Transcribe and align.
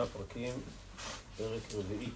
הרמב"ם, 0.00 0.06
יש 0.06 0.06
שמונה 0.06 0.06
פרקים, 0.06 0.54
פרק 1.36 1.74
רביעי, 1.74 2.10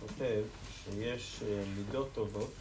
כותב 0.00 0.42
שיש 0.84 1.40
אה, 1.42 1.62
מידות 1.76 2.08
טובות, 2.14 2.52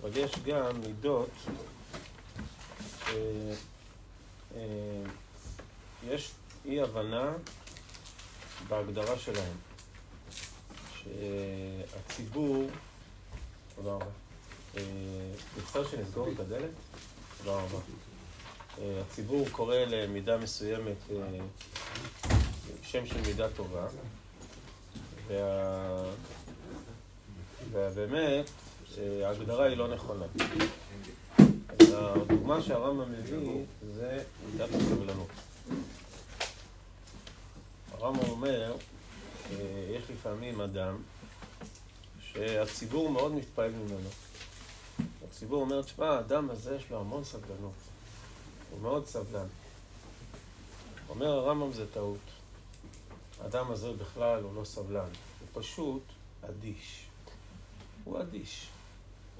אבל 0.00 0.10
יש 0.16 0.30
גם 0.46 0.80
מידות 0.80 1.30
שיש 3.04 3.50
אה, 6.04 6.30
אי 6.64 6.80
הבנה 6.80 7.32
בהגדרה 8.68 9.18
שלהם. 9.18 9.56
שהציבור, 11.02 12.70
תודה 13.74 13.92
רבה. 13.92 14.06
אפשר 15.58 15.84
אה, 15.84 15.90
שנסגור 15.90 16.28
את 16.32 16.40
הדלת? 16.40 16.70
תודה 17.38 17.52
רבה. 17.52 17.78
אה, 18.80 19.00
הציבור 19.00 19.46
קורא 19.52 19.76
למידה 19.76 20.38
מסוימת 20.38 20.96
אה, 21.10 21.16
שם 22.82 23.06
של 23.06 23.20
מידה 23.26 23.48
טובה. 23.48 23.86
ובאמת 27.72 28.50
ההגדרה 29.24 29.64
היא 29.64 29.76
לא 29.76 29.88
נכונה. 29.88 30.24
הדוגמה 31.92 32.62
שהרמב"ם 32.62 33.12
מביא 33.12 33.64
זה 33.94 34.22
מידת 34.52 34.68
הסבלנות. 34.74 35.28
הרמב"ם 37.92 38.30
אומר, 38.30 38.76
יש 39.90 40.10
לפעמים 40.10 40.60
אדם 40.60 40.96
שהציבור 42.20 43.10
מאוד 43.10 43.32
מתפעל 43.32 43.70
ממנו. 43.70 44.08
הציבור 45.28 45.60
אומר, 45.60 45.82
תשמע, 45.82 46.06
האדם 46.06 46.50
הזה 46.50 46.76
יש 46.76 46.90
לו 46.90 47.00
המון 47.00 47.24
סבלנות. 47.24 47.72
הוא 48.70 48.80
מאוד 48.80 49.06
סבלן. 49.06 49.46
אומר 51.08 51.26
הרמב"ם 51.26 51.72
זה 51.72 51.86
טעות. 51.92 52.18
האדם 53.40 53.70
הזה 53.70 53.92
בכלל 53.92 54.42
הוא 54.42 54.54
לא 54.54 54.64
סבלן, 54.64 55.08
הוא 55.40 55.62
פשוט 55.62 56.02
אדיש. 56.48 57.06
הוא 58.04 58.20
אדיש. 58.20 58.68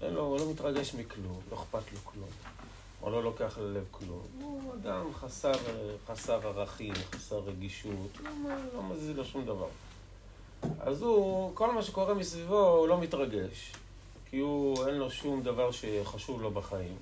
אין 0.03 0.15
לו, 0.15 0.23
הוא 0.23 0.39
לא 0.39 0.51
מתרגש 0.51 0.95
מכלום, 0.95 1.41
לא 1.51 1.57
אכפת 1.57 1.93
לו 1.93 1.99
כלום. 2.05 2.29
הוא 3.01 3.11
לא 3.11 3.23
לוקח 3.23 3.59
ללב 3.59 3.85
כלום. 3.91 4.27
הוא 4.41 4.75
אדם 4.75 5.15
חסר, 5.15 5.53
חסר 6.07 6.49
ערכים, 6.49 6.95
חסר 6.95 7.39
רגישות, 7.39 8.11
לא, 8.23 8.31
לא 8.75 8.83
מזיז 8.83 9.17
לו 9.17 9.25
שום 9.25 9.45
דבר. 9.45 9.69
אז 10.81 11.03
הוא, 11.03 11.51
כל 11.55 11.75
מה 11.75 11.83
שקורה 11.83 12.15
מסביבו, 12.15 12.69
הוא 12.69 12.89
לא 12.89 13.01
מתרגש. 13.01 13.73
כי 14.31 14.39
הוא, 14.39 14.87
אין 14.87 14.95
לו 14.95 15.11
שום 15.11 15.43
דבר 15.43 15.71
שחשוב 15.71 16.43
לו 16.43 16.51
בחיים. 16.51 16.97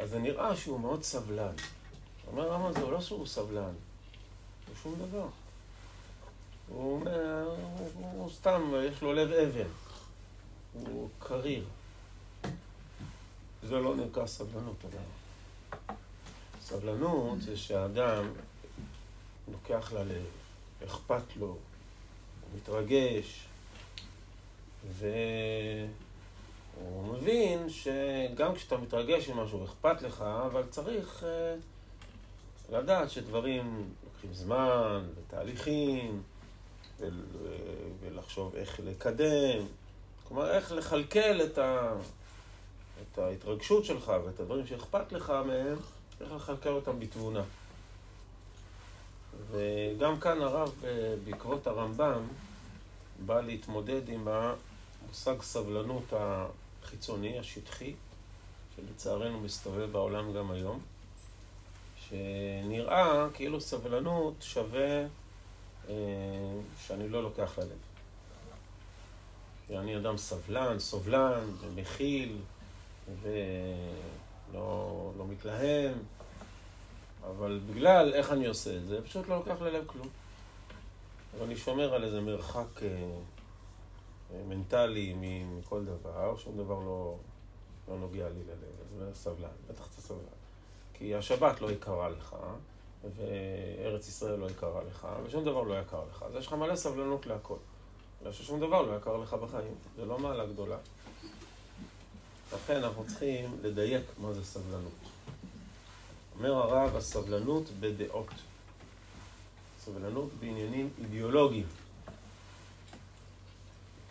אז 0.00 0.10
זה 0.10 0.18
נראה 0.18 0.56
שהוא 0.56 0.80
מאוד 0.80 1.02
סבלן. 1.02 1.54
אומר 2.26 2.52
למה 2.52 2.72
זה 2.72 2.80
לא 2.80 3.00
שהוא 3.00 3.26
סבלן, 3.26 3.72
הוא 4.66 4.74
שום 4.82 4.94
דבר. 5.08 5.26
הוא 6.68 6.94
אומר, 6.94 7.56
הוא, 7.78 7.90
הוא, 7.94 8.30
סתם, 8.30 8.72
יש 8.90 9.02
לו 9.02 9.12
לב 9.12 9.32
אבן. 9.32 9.68
הוא 10.72 11.08
קריר. 11.18 11.64
זה 13.62 13.74
לא 13.74 13.96
נקרא 13.96 14.26
סבלנות, 14.26 14.76
אבל. 14.84 15.94
סבלנות 16.62 17.42
זה 17.42 17.56
שהאדם 17.56 18.32
לוקח 19.52 19.92
ללב, 19.92 20.26
אכפת 20.84 21.36
לו, 21.36 21.46
הוא 21.46 21.56
מתרגש, 22.56 23.46
והוא 26.78 27.14
מבין 27.14 27.68
שגם 27.68 28.54
כשאתה 28.54 28.76
מתרגש 28.76 29.28
ממשהו, 29.28 29.64
אכפת 29.64 30.02
לך, 30.02 30.24
אבל 30.46 30.62
צריך 30.70 31.22
uh, 31.22 32.74
לדעת 32.76 33.10
שדברים 33.10 33.94
לוקחים 34.04 34.32
זמן, 34.32 35.04
ותהליכים, 35.14 36.22
ולחשוב 38.00 38.54
איך 38.56 38.80
לקדם, 38.84 39.66
כלומר 40.28 40.50
איך 40.50 40.72
לכלכל 40.72 41.42
את 41.44 41.58
ה... 41.58 41.92
את 43.02 43.18
ההתרגשות 43.18 43.84
שלך 43.84 44.12
ואת 44.26 44.40
הדברים 44.40 44.66
שאכפת 44.66 45.12
לך 45.12 45.32
מהם, 45.46 45.76
צריך 46.18 46.32
לכלכל 46.32 46.68
אותם 46.68 47.00
בתבונה. 47.00 47.42
וגם 49.50 50.20
כאן 50.20 50.42
הרב, 50.42 50.72
אה, 50.84 51.14
בעקבות 51.24 51.66
הרמב"ם, 51.66 52.22
בא 53.26 53.40
להתמודד 53.40 54.08
עם 54.08 54.28
המושג 54.28 55.42
סבלנות 55.42 56.12
החיצוני, 56.84 57.38
השטחי, 57.38 57.94
שלצערנו 58.76 59.40
מסתובב 59.40 59.92
בעולם 59.92 60.32
גם 60.32 60.50
היום, 60.50 60.80
שנראה 62.08 63.26
כאילו 63.34 63.60
סבלנות 63.60 64.34
שווה 64.40 65.04
אה, 65.88 65.94
שאני 66.86 67.08
לא 67.08 67.22
לוקח 67.22 67.58
ללב. 67.58 67.78
שאני 69.68 69.96
אדם 69.96 70.16
סבלן, 70.16 70.78
סובלן 70.78 71.50
ומכיל, 71.60 72.36
ולא 73.22 75.12
לא 75.18 75.26
מתלהם, 75.30 75.94
אבל 77.26 77.60
בגלל 77.66 78.14
איך 78.14 78.32
אני 78.32 78.46
עושה 78.46 78.76
את 78.76 78.86
זה, 78.86 79.02
פשוט 79.04 79.28
לא 79.28 79.36
לוקח 79.36 79.60
ללב 79.60 79.84
כלום. 79.86 80.08
ואני 81.38 81.56
שומר 81.56 81.94
על 81.94 82.04
איזה 82.04 82.20
מרחק 82.20 82.82
אה, 82.82 82.88
מנטלי 84.48 85.14
מכל 85.58 85.84
דבר, 85.84 86.36
שום 86.36 86.56
דבר 86.56 86.78
לא, 86.78 87.16
לא 87.88 87.98
נוגע 87.98 88.28
לי 88.28 88.40
ללב, 88.46 89.08
אז 89.08 89.16
סבלן, 89.16 89.48
בטח 89.68 89.86
אתה 89.86 90.00
סבלן. 90.00 90.18
כי 90.94 91.14
השבת 91.14 91.60
לא 91.60 91.70
יקרה 91.70 92.08
לך, 92.08 92.36
וארץ 93.16 94.08
ישראל 94.08 94.38
לא 94.38 94.50
יקרה 94.50 94.82
לך, 94.84 95.06
ושום 95.24 95.44
דבר 95.44 95.62
לא 95.62 95.74
יקר 95.80 96.02
לך. 96.10 96.22
אז 96.22 96.34
יש 96.34 96.46
לך 96.46 96.52
מלא 96.52 96.76
סבלנות 96.76 97.26
להכל. 97.26 97.56
בגלל 98.20 98.32
ששום 98.32 98.60
דבר 98.60 98.82
לא 98.82 98.96
יקר 98.96 99.16
לך 99.16 99.34
בחיים. 99.34 99.74
זה 99.96 100.04
לא 100.04 100.18
מעלה 100.18 100.46
גדולה. 100.46 100.76
לכן 102.54 102.76
אנחנו 102.76 103.04
צריכים 103.06 103.58
לדייק 103.62 104.02
מה 104.20 104.32
זה 104.32 104.44
סבלנות. 104.44 104.92
אומר 106.38 106.54
הרב, 106.54 106.96
הסבלנות 106.96 107.64
בדעות. 107.80 108.30
סבלנות 109.80 110.28
בעניינים 110.40 110.90
אידיאולוגיים. 110.98 111.66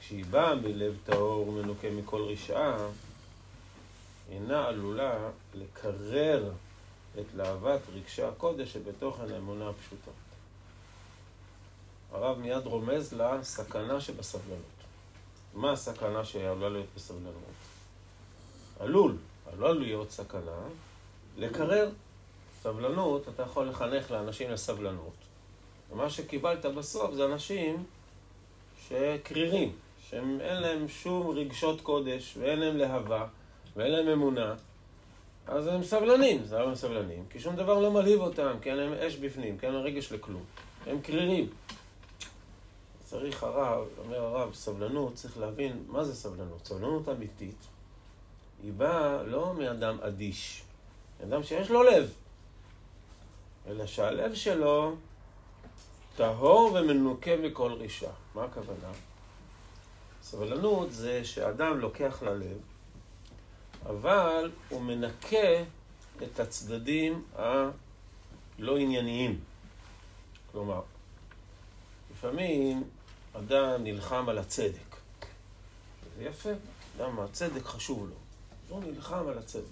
כשהיא 0.06 0.26
באה 0.26 0.56
מלב 0.56 0.98
טהור 1.06 1.48
ומנוקה 1.48 1.90
מכל 1.90 2.22
רשעה, 2.22 2.88
אינה 4.32 4.68
עלולה 4.68 5.30
לקרר 5.54 6.52
את 7.20 7.26
להבת 7.36 7.80
רגשי 7.94 8.24
הקודש 8.24 8.74
שבתוכן 8.74 9.32
האמונה 9.34 9.70
הפשוטה. 9.70 10.12
הרב 12.12 12.38
מיד 12.40 12.66
רומז 12.66 13.14
לסכנה 13.14 14.02
שבסבלנות. 14.02 14.60
מה 15.54 15.72
הסכנה 15.72 16.26
שעלולה 16.26 16.70
להיות 16.70 16.88
בסבלנות? 16.96 17.34
עלול, 18.80 19.18
עלול 19.54 19.80
להיות 19.80 20.12
סכנה, 20.12 20.62
לקרר. 21.38 21.90
סבלנות, 22.62 23.30
אתה 23.30 23.44
יכול 23.44 23.70
לחנך 23.70 24.12
לאנשים 24.12 24.52
לסבלנות. 24.52 25.14
ומה 25.92 26.10
שקיבלת 26.10 26.66
בסוף 26.66 27.14
זה 27.14 27.26
אנשים 27.26 27.84
שקרירים, 28.88 29.76
שאין 30.14 30.62
להם 30.62 30.88
שום 30.88 31.30
רגשות 31.30 31.82
קודש, 31.82 32.38
ואין 32.40 32.60
להם 32.60 32.78
להבה, 32.78 33.26
ואין 33.76 33.92
להם 33.92 34.08
אמונה, 34.08 34.56
אז 35.48 35.68
הם 35.68 35.84
סבלנים. 35.84 36.46
זה 36.46 36.62
הם 36.62 36.76
סבלנים? 36.76 37.26
כי 37.30 37.40
שום 37.40 37.56
דבר 37.56 37.80
לא 37.80 37.92
מלהיב 37.92 38.22
אותם, 38.22 38.56
כי 38.62 38.70
אין 38.70 38.78
להם 38.78 38.94
אש 38.94 39.16
בפנים, 39.16 39.58
כי 39.58 39.66
אין 39.66 39.76
להם 39.76 39.84
רגש 39.84 40.12
לכלום. 40.12 40.44
הם 40.86 41.02
קרירים. 41.02 41.50
צריך 43.04 43.44
הרב, 43.44 43.88
אומר 43.98 44.22
הרב, 44.26 44.54
סבלנות, 44.54 45.14
צריך 45.16 45.38
להבין 45.38 45.84
מה 45.88 46.04
זה 46.04 46.16
סבלנות. 46.16 46.66
סבלנות 46.66 47.10
אמיתית 47.10 47.68
היא 48.64 48.74
באה 48.74 49.24
לא 49.24 49.54
מאדם 49.54 49.98
אדיש, 50.02 50.64
מאדם 51.20 51.44
שיש 51.44 51.70
לו 51.70 51.84
לב, 51.84 52.14
אלא 53.68 53.86
שהלב 53.86 54.34
שלו 54.34 54.96
טהור 56.16 56.74
ומנוקה 56.74 57.36
מכל 57.36 57.72
רישה. 57.72 58.12
מה 58.36 58.44
הכוונה? 58.44 58.92
סבלנות 60.24 60.92
זה 60.92 61.26
שאדם 61.26 61.80
לוקח 61.80 62.24
ללב, 62.24 62.58
אבל 63.86 64.52
הוא 64.70 64.82
מנקה 64.82 65.64
את 66.24 66.40
הצדדים 66.40 67.24
הלא 67.36 68.78
ענייניים. 68.78 69.40
כלומר, 70.52 70.82
לפעמים 72.12 72.84
אדם 73.34 73.84
נלחם 73.84 74.30
על 74.30 74.38
הצדק. 74.38 74.96
זה 76.18 76.24
יפה, 76.24 76.50
אדם, 76.98 77.20
הצדק 77.20 77.64
חשוב 77.64 78.10
לו. 78.10 78.16
הוא 78.70 78.84
נלחם 78.84 79.28
על 79.28 79.38
הצדק. 79.38 79.64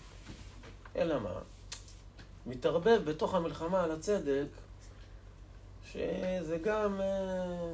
אלא 0.96 1.20
מה? 1.20 1.40
מתערבב 2.46 3.02
בתוך 3.06 3.34
המלחמה 3.34 3.84
על 3.84 3.92
הצדק, 3.92 4.48
שזה 5.92 6.58
גם, 6.64 7.02
אה, 7.02 7.74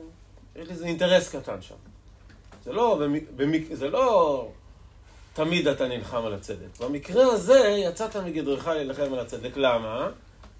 יש 0.55 0.69
לזה 0.69 0.85
אינטרס 0.85 1.35
קטן 1.35 1.61
שם. 1.61 1.75
זה 2.67 2.73
לא, 2.73 2.99
במק, 3.35 3.61
זה 3.73 3.89
לא 3.89 4.51
תמיד 5.33 5.67
אתה 5.67 5.87
נלחם 5.87 6.25
על 6.25 6.33
הצדק. 6.33 6.79
במקרה 6.79 7.25
הזה 7.33 7.59
יצאת 7.59 8.15
מגדרך 8.15 8.67
להילחם 8.67 9.13
על 9.13 9.19
הצדק. 9.19 9.57
למה? 9.57 10.09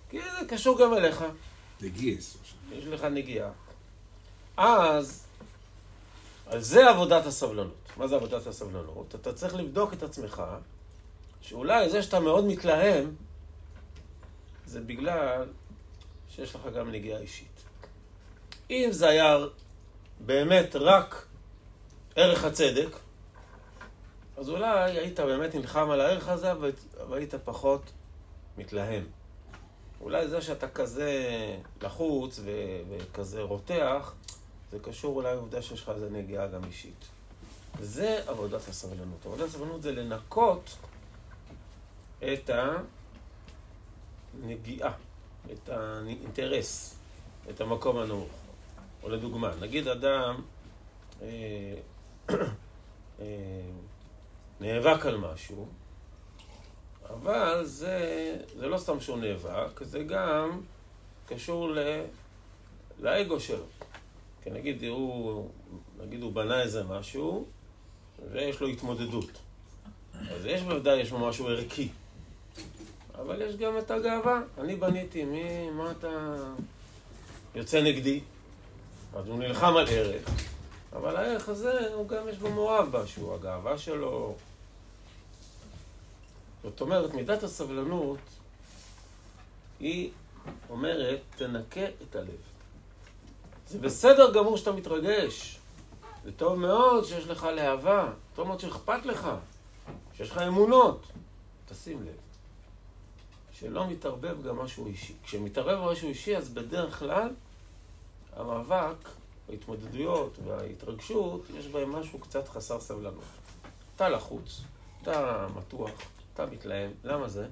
כי 0.10 0.20
זה 0.22 0.48
קשור 0.48 0.80
גם 0.80 0.94
אליך. 0.94 1.24
נגיעס. 1.82 2.38
יש 2.72 2.86
לך 2.86 3.04
נגיעה. 3.04 3.50
אז, 4.58 5.26
אז 6.48 6.68
זה 6.68 6.90
עבודת 6.90 7.26
הסבלנות. 7.26 7.76
מה 7.98 8.08
זה 8.08 8.16
עבודת 8.16 8.48
הסבלנות? 8.48 9.16
אתה 9.16 9.34
צריך 9.34 9.56
לבדוק 9.56 9.94
את 9.94 10.04
עצמך, 10.04 10.44
שאולי 11.42 11.90
זה 11.90 12.04
שאתה 12.04 12.20
מאוד 12.20 12.46
מתלהם, 12.46 13.16
זה 14.66 14.82
בגלל 14.82 15.46
שיש 16.30 16.56
לך 16.56 16.62
גם 16.76 16.92
נגיעה 16.92 17.20
אישית. 17.20 17.64
אם 18.70 18.88
זה 18.92 19.10
היה 19.10 19.38
באמת 20.26 20.76
רק 20.76 21.27
ערך 22.18 22.44
הצדק, 22.44 22.98
אז 24.38 24.50
אולי 24.50 24.92
היית 25.00 25.20
באמת 25.20 25.56
נלחם 25.56 25.90
על 25.90 26.02
הערך 26.02 26.28
הזה 26.28 26.52
והיית 27.10 27.36
פחות 27.36 27.82
מתלהם. 28.58 29.06
אולי 30.02 30.28
זה 30.28 30.42
שאתה 30.42 30.68
כזה 30.68 31.12
לחוץ 31.82 32.40
ו- 32.44 32.82
וכזה 32.90 33.42
רותח, 33.42 34.14
זה 34.72 34.80
קשור 34.80 35.16
אולי 35.16 35.34
לעובדה 35.34 35.62
שיש 35.62 35.84
לך 35.84 35.90
איזה 35.90 36.10
נגיעה 36.10 36.48
גם 36.48 36.64
אישית. 36.64 37.06
זה 37.80 38.22
עבודת 38.28 38.68
הסבלנות. 38.68 39.26
עבודת 39.26 39.48
הסבלנות 39.48 39.82
זה 39.82 39.92
לנקות 39.92 40.78
את 42.20 42.50
הנגיעה, 44.34 44.94
את 45.52 45.70
האינטרס, 45.70 46.98
את 47.50 47.62
המקום 47.62 47.98
הנמוך. 47.98 48.32
או 49.04 49.10
לדוגמה, 49.10 49.52
נגיד 49.60 49.88
אדם 49.88 50.42
אה, 51.22 51.28
נאבק 54.68 55.06
על 55.06 55.18
משהו, 55.18 55.68
אבל 57.10 57.66
זה, 57.66 58.36
זה 58.60 58.68
לא 58.68 58.78
סתם 58.78 59.00
שהוא 59.00 59.18
נאבק, 59.18 59.84
זה 59.84 60.04
גם 60.04 60.62
קשור 61.28 61.70
ל, 61.70 61.80
לאגו 63.00 63.40
שלו. 63.40 63.64
כי 64.44 64.50
נגיד 64.50 64.84
הוא, 64.84 65.50
נגיד 66.00 66.22
הוא 66.22 66.34
בנה 66.34 66.62
איזה 66.62 66.84
משהו, 66.84 67.46
ויש 68.32 68.62
לו 68.62 68.68
התמודדות. 68.68 69.30
אז 70.14 70.46
יש 70.46 70.62
בוודאי, 70.62 71.00
יש 71.00 71.12
לו 71.12 71.20
משהו 71.20 71.48
ערכי. 71.48 71.90
אבל 73.16 73.42
יש 73.42 73.56
גם 73.56 73.78
את 73.78 73.92
הגאווה. 73.92 74.42
אני 74.58 74.76
בניתי, 74.76 75.26
מי, 75.26 75.70
מה 75.70 75.92
אתה 75.92 76.36
יוצא 77.56 77.82
נגדי? 77.82 78.20
אז 79.16 79.28
הוא 79.28 79.40
נלחם 79.40 79.78
על 79.78 79.86
ערך. 79.90 80.30
אבל 80.94 81.16
הערך 81.16 81.50
הזה, 81.50 81.94
הוא 81.94 82.08
גם 82.08 82.30
יש 82.30 82.38
בו 82.38 82.50
מאוהב 82.50 82.98
משהו, 82.98 83.36
הגאווה 83.36 83.78
שלו. 83.78 84.36
זאת 86.70 86.82
אומרת, 86.82 87.14
מידת 87.14 87.44
הסבלנות 87.44 88.20
היא 89.80 90.12
אומרת, 90.70 91.20
תנקה 91.36 91.86
את 92.02 92.16
הלב. 92.16 92.42
זה 93.68 93.80
בסדר 93.80 94.34
גמור 94.34 94.58
שאתה 94.58 94.72
מתרגש. 94.72 95.60
זה 96.24 96.32
טוב 96.32 96.60
מאוד 96.60 97.06
שיש 97.06 97.28
לך 97.28 97.44
להבה, 97.44 98.12
טוב 98.36 98.48
מאוד 98.48 98.60
שאכפת 98.60 99.06
לך, 99.06 99.30
שיש 100.14 100.32
לך 100.32 100.38
אמונות. 100.38 101.08
תשים 101.70 102.04
לב, 102.04 102.16
שלא 103.52 103.88
מתערבב 103.88 104.44
גם 104.44 104.56
משהו 104.60 104.88
אישי. 104.88 105.14
כשמתערבב 105.24 105.92
משהו 105.92 106.10
אישי, 106.10 106.38
אז 106.38 106.50
בדרך 106.50 107.00
כלל 107.00 107.30
המאבק, 108.36 109.10
ההתמודדויות 109.50 110.38
וההתרגשות, 110.46 111.42
יש 111.58 111.68
בהם 111.68 111.92
משהו 111.92 112.20
קצת 112.20 112.48
חסר 112.48 112.80
סבלנות. 112.80 113.24
אתה 113.96 114.10
לחוץ, 114.10 114.62
אתה 115.02 115.48
מתוח, 115.56 115.92
אתה 116.38 116.46
מתלהם. 116.46 116.92
למה 117.04 117.28
זה? 117.30 117.48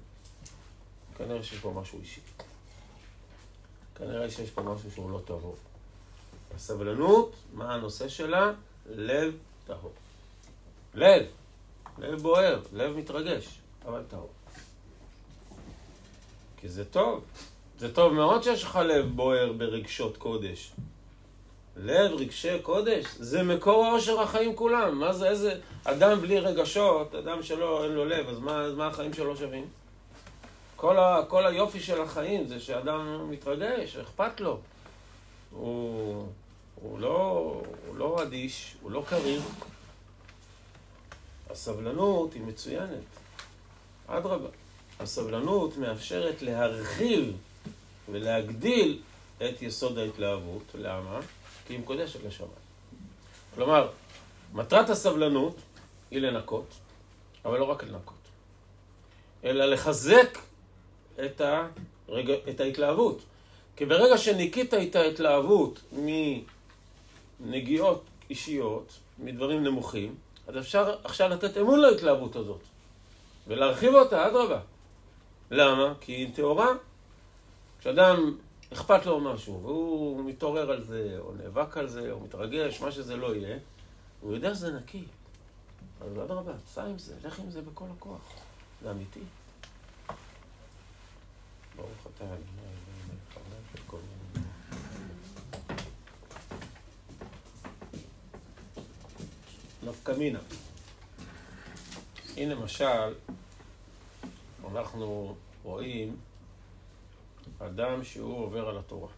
כנראה 1.17 1.43
שיש 1.43 1.59
פה 1.59 1.73
משהו 1.75 1.99
אישי. 1.99 2.21
כנראה 3.95 4.29
שיש 4.29 4.51
פה 4.51 4.61
משהו 4.61 4.91
שהוא 4.91 5.11
לא 5.11 5.21
טהור. 5.25 5.55
הסבלנות, 6.55 7.35
מה 7.53 7.73
הנושא 7.73 8.07
שלה? 8.07 8.51
לב 8.89 9.33
טהור. 9.67 9.91
לב, 10.93 11.25
לב 11.97 12.21
בוער, 12.21 12.61
לב 12.73 12.97
מתרגש, 12.97 13.59
אבל 13.85 14.03
טהור. 14.09 14.29
כי 16.57 16.69
זה 16.69 16.85
טוב. 16.85 17.23
זה 17.79 17.93
טוב 17.93 18.13
מאוד 18.13 18.43
שיש 18.43 18.63
לך 18.63 18.75
לב 18.75 19.05
בוער 19.15 19.53
ברגשות 19.53 20.17
קודש. 20.17 20.71
לב, 21.77 22.11
רגשי 22.11 22.59
קודש, 22.61 23.05
זה 23.19 23.43
מקור 23.43 23.85
העושר 23.85 24.21
החיים 24.21 24.55
כולם. 24.55 24.99
מה 24.99 25.13
זה, 25.13 25.29
איזה 25.29 25.59
אדם 25.83 26.21
בלי 26.21 26.39
רגשות, 26.39 27.15
אדם 27.15 27.43
שלא, 27.43 27.83
אין 27.83 27.91
לו 27.91 28.05
לב, 28.05 28.29
אז 28.29 28.39
מה, 28.39 28.67
מה 28.73 28.87
החיים 28.87 29.13
שלו 29.13 29.37
שווים? 29.37 29.65
כל, 30.75 30.97
ה, 30.97 31.21
כל 31.27 31.45
היופי 31.45 31.79
של 31.79 32.01
החיים 32.01 32.47
זה 32.47 32.59
שאדם 32.59 33.31
מתרגש, 33.31 33.97
אכפת 33.97 34.41
לו. 34.41 34.59
הוא, 35.51 36.27
הוא, 36.81 36.99
לא, 36.99 37.61
הוא 37.87 37.97
לא 37.97 38.23
אדיש, 38.23 38.75
הוא 38.81 38.91
לא 38.91 39.03
קריר. 39.07 39.41
הסבלנות 41.49 42.33
היא 42.33 42.41
מצוינת. 42.41 43.03
אדרבה, 44.07 44.49
הסבלנות 44.99 45.77
מאפשרת 45.77 46.41
להרחיב 46.41 47.35
ולהגדיל 48.11 48.99
את 49.37 49.61
יסוד 49.61 49.97
ההתלהבות. 49.97 50.63
למה? 50.75 51.19
כי 51.65 51.73
היא 51.73 51.79
מקודשת 51.79 52.23
לשמיים. 52.23 52.53
כלומר, 53.55 53.89
מטרת 54.53 54.89
הסבלנות 54.89 55.55
היא 56.11 56.19
לנקות, 56.19 56.67
אבל 57.45 57.59
לא 57.59 57.63
רק 57.63 57.83
לנקות, 57.83 58.15
אלא 59.43 59.65
לחזק 59.65 60.37
את, 61.25 61.41
הרג... 61.41 62.31
את 62.49 62.59
ההתלהבות. 62.59 63.21
כי 63.75 63.85
ברגע 63.85 64.17
שניקית 64.17 64.73
את 64.73 64.95
ההתלהבות 64.95 65.81
מנגיעות 67.39 68.03
אישיות, 68.29 68.99
מדברים 69.19 69.63
נמוכים, 69.63 70.15
אז 70.47 70.57
אפשר 70.57 70.95
עכשיו 71.03 71.29
לתת 71.29 71.57
אמון 71.57 71.79
להתלהבות 71.79 72.35
הזאת, 72.35 72.61
ולהרחיב 73.47 73.93
אותה, 73.93 74.27
אדרבה. 74.27 74.59
למה? 75.51 75.93
כי 76.01 76.11
היא 76.11 76.35
טהורה. 76.35 76.67
כשאדם 77.79 78.37
אכפת 78.75 79.05
לו 79.05 79.19
משהו, 79.19 79.61
והוא 79.63 80.29
מתעורר 80.29 80.71
על 80.71 80.83
זה, 80.83 81.15
או 81.19 81.33
נאבק 81.33 81.77
על 81.77 81.87
זה, 81.87 82.11
או 82.11 82.19
מתרגש, 82.19 82.81
מה 82.81 82.91
שזה 82.91 83.17
לא 83.17 83.35
יהיה, 83.35 83.57
הוא 84.21 84.33
יודע 84.33 84.55
שזה 84.55 84.71
נקי. 84.71 85.03
אז 86.01 86.17
אדרבה, 86.25 86.51
סע 86.67 86.83
עם 86.83 86.99
זה, 86.99 87.13
לך 87.23 87.39
עם 87.39 87.51
זה 87.51 87.61
בכל 87.61 87.85
הכוח. 87.97 88.33
זה 88.83 88.91
אמיתי. 88.91 89.19
ברוך 91.75 92.07
אתה 92.15 92.25
נפקא 99.83 100.11
מינה. 100.11 100.39
הנה 102.37 102.55
למשל, 102.55 103.13
אנחנו 104.71 105.35
רואים 105.63 106.17
אדם 107.65 108.03
שהוא 108.03 108.43
עובר 108.43 108.69
על 108.69 108.77
התורה. 108.77 109.09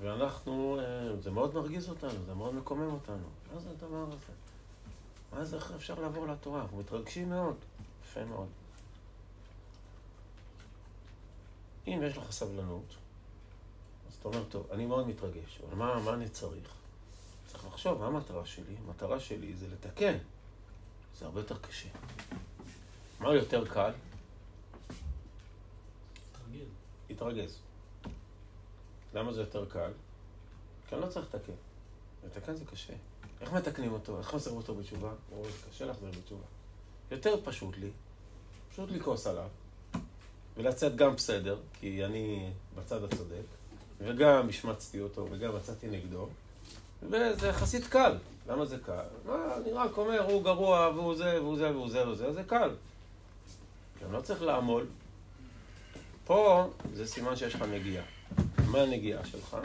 ואנחנו, 0.00 0.80
אה, 0.80 1.16
זה 1.20 1.30
מאוד 1.30 1.54
מרגיז 1.54 1.88
אותנו, 1.88 2.24
זה 2.26 2.34
מאוד 2.34 2.54
מקומם 2.54 2.92
אותנו. 2.92 3.26
מה 3.54 3.60
זה 3.60 3.70
הדבר 3.70 4.04
הזה? 4.08 4.32
מה 5.32 5.44
זה, 5.44 5.56
איך 5.56 5.72
אפשר 5.76 6.00
לעבור 6.00 6.26
לתורה? 6.26 6.60
אנחנו 6.60 6.78
מתרגשים 6.78 7.28
מאוד. 7.28 7.56
יפה 8.04 8.24
מאוד. 8.24 8.48
אם 11.86 12.02
יש 12.06 12.16
לך 12.16 12.30
סבלנות, 12.30 12.94
אז 14.08 14.14
אתה 14.14 14.28
אומר, 14.28 14.44
טוב, 14.48 14.66
אני 14.72 14.86
מאוד 14.86 15.08
מתרגש, 15.08 15.60
אבל 15.66 15.76
מה, 15.76 16.00
מה 16.00 16.14
אני 16.14 16.28
צריך? 16.28 16.74
צריך 17.46 17.66
לחשוב, 17.66 17.98
מה 17.98 18.06
המטרה 18.06 18.46
שלי? 18.46 18.74
המטרה 18.86 19.20
שלי 19.20 19.54
זה 19.54 19.66
לתקן. 19.68 20.16
זה 21.18 21.24
הרבה 21.24 21.40
יותר 21.40 21.58
קשה. 21.58 21.88
מה 23.20 23.34
יותר 23.34 23.66
קל? 23.66 23.92
להתרגז. 27.10 27.58
למה 29.14 29.32
זה 29.32 29.40
יותר 29.40 29.64
קל? 29.64 29.90
כי 30.88 30.94
אני 30.94 31.02
לא 31.02 31.06
צריך 31.06 31.34
לתקן. 31.34 31.52
לתקן 32.26 32.54
זה 32.54 32.64
קשה. 32.64 32.92
איך 33.40 33.52
מתקנים 33.52 33.92
אותו? 33.92 34.18
איך 34.18 34.28
חוזרים 34.28 34.56
אותו 34.56 34.74
בתשובה? 34.74 35.12
או 35.32 35.44
זה 35.44 35.70
קשה 35.70 35.84
להחזיר 35.84 36.10
בתשובה. 36.22 36.44
יותר 37.10 37.34
פשוט 37.44 37.78
לי, 37.78 37.90
פשוט 38.72 38.90
לכעוס 38.90 39.26
עליו, 39.26 39.48
ולצאת 40.56 40.96
גם 40.96 41.16
בסדר, 41.16 41.58
כי 41.72 42.04
אני 42.04 42.50
בצד 42.74 43.04
הצודק, 43.04 43.44
וגם 43.98 44.48
השמצתי 44.48 45.00
אותו, 45.00 45.26
וגם 45.30 45.56
מצאתי 45.56 45.88
נגדו, 45.88 46.28
וזה 47.02 47.48
יחסית 47.48 47.86
קל. 47.86 48.16
למה 48.48 48.64
זה 48.64 48.78
קל? 48.78 49.04
אני 49.56 49.72
רק 49.72 49.98
אומר, 49.98 50.32
הוא 50.32 50.44
גרוע, 50.44 50.90
והוא 50.94 51.14
זה, 51.14 51.42
והוא 51.42 51.58
זה, 51.58 51.70
והוא 51.70 51.90
זה, 51.90 52.02
והוא 52.04 52.14
זה, 52.14 52.32
זה 52.32 52.44
קל. 52.44 52.70
אני 54.04 54.12
לא 54.12 54.20
צריך 54.20 54.42
לעמול, 54.42 54.86
פה 56.28 56.70
זה 56.94 57.06
סימן 57.06 57.36
שיש 57.36 57.54
לך 57.54 57.62
נגיעה. 57.62 58.04
מה 58.66 58.80
הנגיעה 58.80 59.26
שלך? 59.26 59.56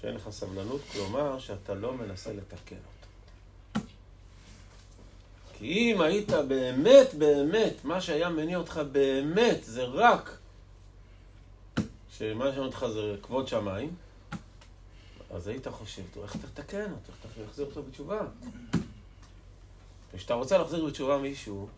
שאין 0.00 0.14
לך 0.14 0.30
סבלנות, 0.30 0.80
כלומר 0.92 1.38
שאתה 1.38 1.74
לא 1.74 1.94
מנסה 1.94 2.32
לתקן 2.32 2.76
אותו. 2.76 3.86
כי 5.58 5.66
אם 5.66 6.00
היית 6.00 6.30
באמת, 6.48 7.14
באמת, 7.14 7.84
מה 7.84 8.00
שהיה 8.00 8.28
מניע 8.28 8.58
אותך 8.58 8.80
באמת, 8.92 9.64
זה 9.64 9.84
רק 9.84 10.38
שמה 12.10 12.28
שאומר 12.28 12.66
אותך 12.66 12.86
זה 12.92 13.16
כבוד 13.22 13.48
שמיים, 13.48 13.94
אז 15.30 15.48
היית 15.48 15.68
חושב, 15.68 16.02
טוב, 16.14 16.22
איך 16.22 16.36
תתקן 16.36 16.92
אותו, 16.92 17.12
איך 17.12 17.46
תחזיר 17.48 17.66
אותו 17.66 17.82
בתשובה. 17.82 18.20
כשאתה 20.16 20.34
רוצה 20.34 20.58
להחזיר 20.58 20.86
בתשובה 20.86 21.18
מישהו, 21.18 21.68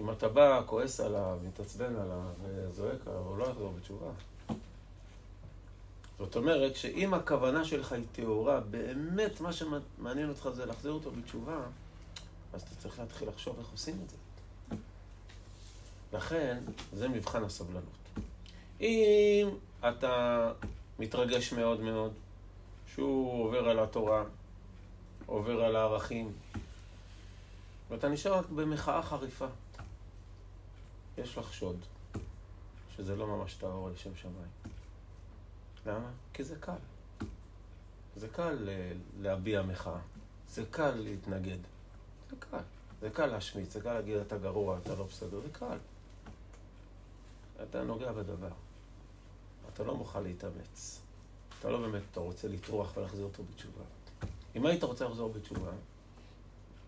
אם 0.00 0.10
אתה 0.10 0.28
בא, 0.28 0.62
כועס 0.66 1.00
עליו, 1.00 1.38
מתעצבן 1.48 1.96
עליו, 1.96 2.22
וזועק 2.42 3.06
עליו, 3.06 3.20
הוא 3.20 3.38
לא 3.38 3.44
יחזור 3.44 3.72
בתשובה. 3.78 4.10
זאת 6.18 6.36
אומרת 6.36 6.76
שאם 6.76 7.14
הכוונה 7.14 7.64
שלך 7.64 7.92
היא 7.92 8.04
טהורה, 8.12 8.60
באמת 8.60 9.40
מה 9.40 9.52
שמעניין 9.52 10.28
אותך 10.28 10.48
זה 10.54 10.66
להחזיר 10.66 10.92
אותו 10.92 11.10
בתשובה, 11.10 11.60
אז 12.52 12.62
אתה 12.62 12.74
צריך 12.74 12.98
להתחיל 12.98 13.28
לחשוב 13.28 13.58
איך 13.58 13.68
עושים 13.72 13.98
את 14.04 14.10
זה. 14.10 14.16
לכן, 16.12 16.62
זה 16.92 17.08
מבחן 17.08 17.44
הסבלנות. 17.44 17.84
אם 18.80 19.48
אתה 19.88 20.52
מתרגש 20.98 21.52
מאוד 21.52 21.80
מאוד, 21.80 22.12
שהוא 22.94 23.44
עובר 23.44 23.68
על 23.68 23.78
התורה, 23.78 24.24
עובר 25.26 25.64
על 25.64 25.76
הערכים, 25.76 26.32
ואתה 27.90 28.08
נשאר 28.08 28.34
רק 28.34 28.48
במחאה 28.48 29.02
חריפה, 29.02 29.46
יש 31.22 31.38
לחשוד 31.38 31.76
שזה 32.96 33.16
לא 33.16 33.26
ממש 33.26 33.54
טהור 33.54 33.90
לשם 33.90 34.16
שמיים. 34.16 34.50
למה? 35.86 36.10
כי 36.32 36.44
זה 36.44 36.56
קל. 36.60 36.72
זה 38.16 38.28
קל 38.28 38.68
להביע 39.20 39.62
מחאה, 39.62 40.00
זה 40.48 40.64
קל 40.70 40.90
להתנגד, 40.90 41.58
זה 42.30 42.36
קל. 42.38 42.58
זה 43.00 43.10
קל 43.10 43.26
להשמיץ, 43.26 43.72
זה 43.72 43.80
קל 43.80 43.92
להגיד 43.92 44.16
אתה 44.16 44.38
גרוע, 44.38 44.78
אתה 44.78 44.94
לא 44.94 45.04
בסדר, 45.04 45.40
זה 45.40 45.48
קל. 45.52 45.78
אתה 47.62 47.84
נוגע 47.84 48.12
בדבר. 48.12 48.52
אתה 49.74 49.84
לא 49.84 49.96
מוכן 49.96 50.22
להתאמץ. 50.22 51.00
אתה 51.58 51.70
לא 51.70 51.80
באמת, 51.80 52.02
אתה 52.12 52.20
רוצה 52.20 52.48
לטרוח 52.48 52.96
ולהחזיר 52.96 53.24
אותו 53.24 53.42
בתשובה. 53.52 53.82
אם 54.56 54.66
היית 54.66 54.84
רוצה 54.84 55.04
לחזור 55.04 55.32
בתשובה, 55.32 55.70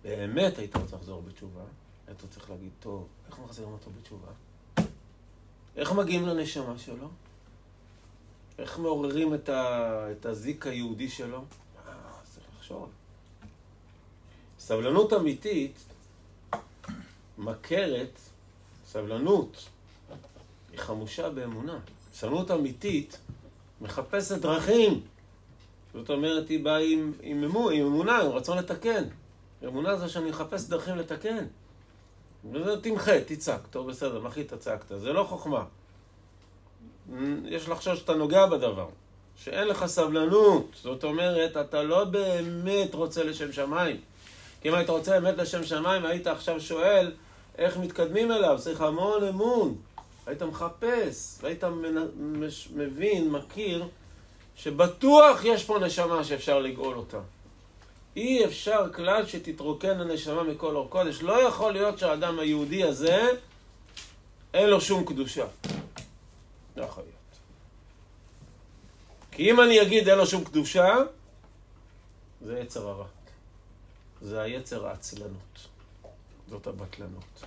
באמת 0.02 0.58
היית 0.58 0.76
רוצה 0.76 0.96
לחזור 0.96 1.22
בתשובה, 1.22 1.64
היית 2.12 2.32
צריך 2.32 2.50
להגיד, 2.50 2.70
טוב, 2.80 3.06
איך 3.26 3.38
מחזירים 3.38 3.72
אותו 3.72 3.90
בתשובה? 3.90 4.28
איך 5.76 5.92
מגיעים 5.92 6.26
לנשמה 6.26 6.78
שלו? 6.78 7.08
איך 8.58 8.78
מעוררים 8.78 9.34
את, 9.34 9.48
ה... 9.48 10.06
את 10.12 10.26
הזיק 10.26 10.66
היהודי 10.66 11.08
שלו? 11.08 11.38
אה, 11.38 11.92
צריך 12.24 12.46
לחשוב. 12.58 12.90
סבלנות 14.58 15.12
אמיתית 15.12 15.78
מכרת, 17.38 18.18
סבלנות 18.86 19.68
היא 20.72 20.78
חמושה 20.78 21.30
באמונה. 21.30 21.78
סבלנות 22.14 22.50
אמיתית 22.50 23.18
מחפשת 23.80 24.38
דרכים. 24.38 25.00
זאת 25.94 26.10
אומרת, 26.10 26.48
היא 26.48 26.64
באה 26.64 26.78
עם, 26.78 27.12
עם, 27.20 27.44
אמונה, 27.44 27.76
עם 27.76 27.86
אמונה, 27.86 28.18
עם 28.18 28.30
רצון 28.30 28.58
לתקן. 28.58 29.04
אמונה 29.64 29.96
זה 29.96 30.08
שאני 30.08 30.30
מחפש 30.30 30.68
דרכים 30.68 30.96
לתקן. 30.96 31.46
וזה 32.52 32.80
תמחה, 32.80 33.20
תצעק. 33.26 33.60
טוב, 33.70 33.90
בסדר, 33.90 34.26
הכי 34.26 34.44
צעקת? 34.44 34.86
זה 34.88 35.12
לא 35.12 35.24
חוכמה. 35.24 35.64
יש 37.44 37.68
לחשוב 37.68 37.94
שאתה 37.94 38.14
נוגע 38.14 38.46
בדבר. 38.46 38.88
שאין 39.36 39.68
לך 39.68 39.86
סבלנות. 39.86 40.66
זאת 40.82 41.04
אומרת, 41.04 41.56
אתה 41.56 41.82
לא 41.82 42.04
באמת 42.04 42.94
רוצה 42.94 43.24
לשם 43.24 43.52
שמיים. 43.52 43.96
כי 44.60 44.68
אם 44.68 44.74
היית 44.74 44.90
רוצה 44.90 45.20
באמת 45.20 45.38
לשם 45.38 45.64
שמיים, 45.64 46.06
היית 46.06 46.26
עכשיו 46.26 46.60
שואל 46.60 47.12
איך 47.58 47.76
מתקדמים 47.76 48.32
אליו. 48.32 48.56
צריך 48.60 48.80
המון 48.80 49.24
אמון. 49.24 49.74
היית 50.26 50.42
מחפש, 50.42 51.38
והיית 51.42 51.64
מבין, 52.74 53.30
מכיר, 53.30 53.84
שבטוח 54.56 55.44
יש 55.44 55.64
פה 55.64 55.78
נשמה 55.78 56.24
שאפשר 56.24 56.58
לגאול 56.58 56.96
אותה. 56.96 57.18
אי 58.16 58.44
אפשר 58.44 58.92
כלל 58.92 59.26
שתתרוקן 59.26 60.00
הנשמה 60.00 60.42
מכל 60.42 60.76
אור 60.76 60.90
קודש. 60.90 61.22
לא 61.22 61.48
יכול 61.48 61.72
להיות 61.72 61.98
שהאדם 61.98 62.38
היהודי 62.38 62.84
הזה, 62.84 63.28
אין 64.54 64.68
לו 64.68 64.80
שום 64.80 65.04
קדושה. 65.04 65.46
לא 66.76 66.84
יכול 66.84 67.02
להיות. 67.02 67.16
כי 69.30 69.50
אם 69.50 69.60
אני 69.60 69.82
אגיד 69.82 70.08
אין 70.08 70.18
לו 70.18 70.26
שום 70.26 70.44
קדושה, 70.44 70.94
זה 72.44 72.58
יצר 72.58 72.88
הרע. 72.88 73.06
זה 74.22 74.40
היצר 74.40 74.86
העצלנות. 74.86 75.68
זאת 76.48 76.66
הבטלנות. 76.66 77.44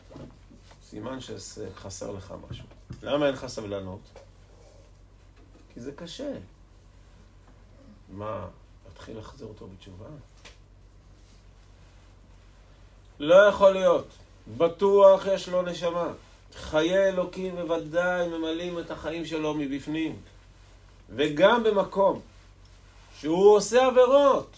סימן 0.83 1.17
שחסר 1.21 2.11
לך 2.11 2.33
משהו. 2.49 2.65
למה 3.03 3.25
אין 3.25 3.33
לך 3.33 3.47
סבלנות? 3.47 3.99
כי 5.73 5.79
זה 5.79 5.91
קשה. 5.91 6.33
מה, 8.09 8.47
להתחיל 8.87 9.15
להחזיר 9.15 9.47
אותו 9.47 9.67
בתשובה? 9.67 10.05
לא 13.19 13.35
יכול 13.35 13.71
להיות. 13.71 14.07
בטוח 14.57 15.25
יש 15.25 15.49
לו 15.49 15.61
נשמה. 15.61 16.13
חיי 16.55 17.07
אלוקים 17.07 17.55
בוודאי 17.55 18.27
ממלאים 18.27 18.79
את 18.79 18.91
החיים 18.91 19.25
שלו 19.25 19.53
מבפנים. 19.53 20.15
וגם 21.09 21.63
במקום 21.63 22.21
שהוא 23.19 23.55
עושה 23.55 23.85
עבירות, 23.85 24.55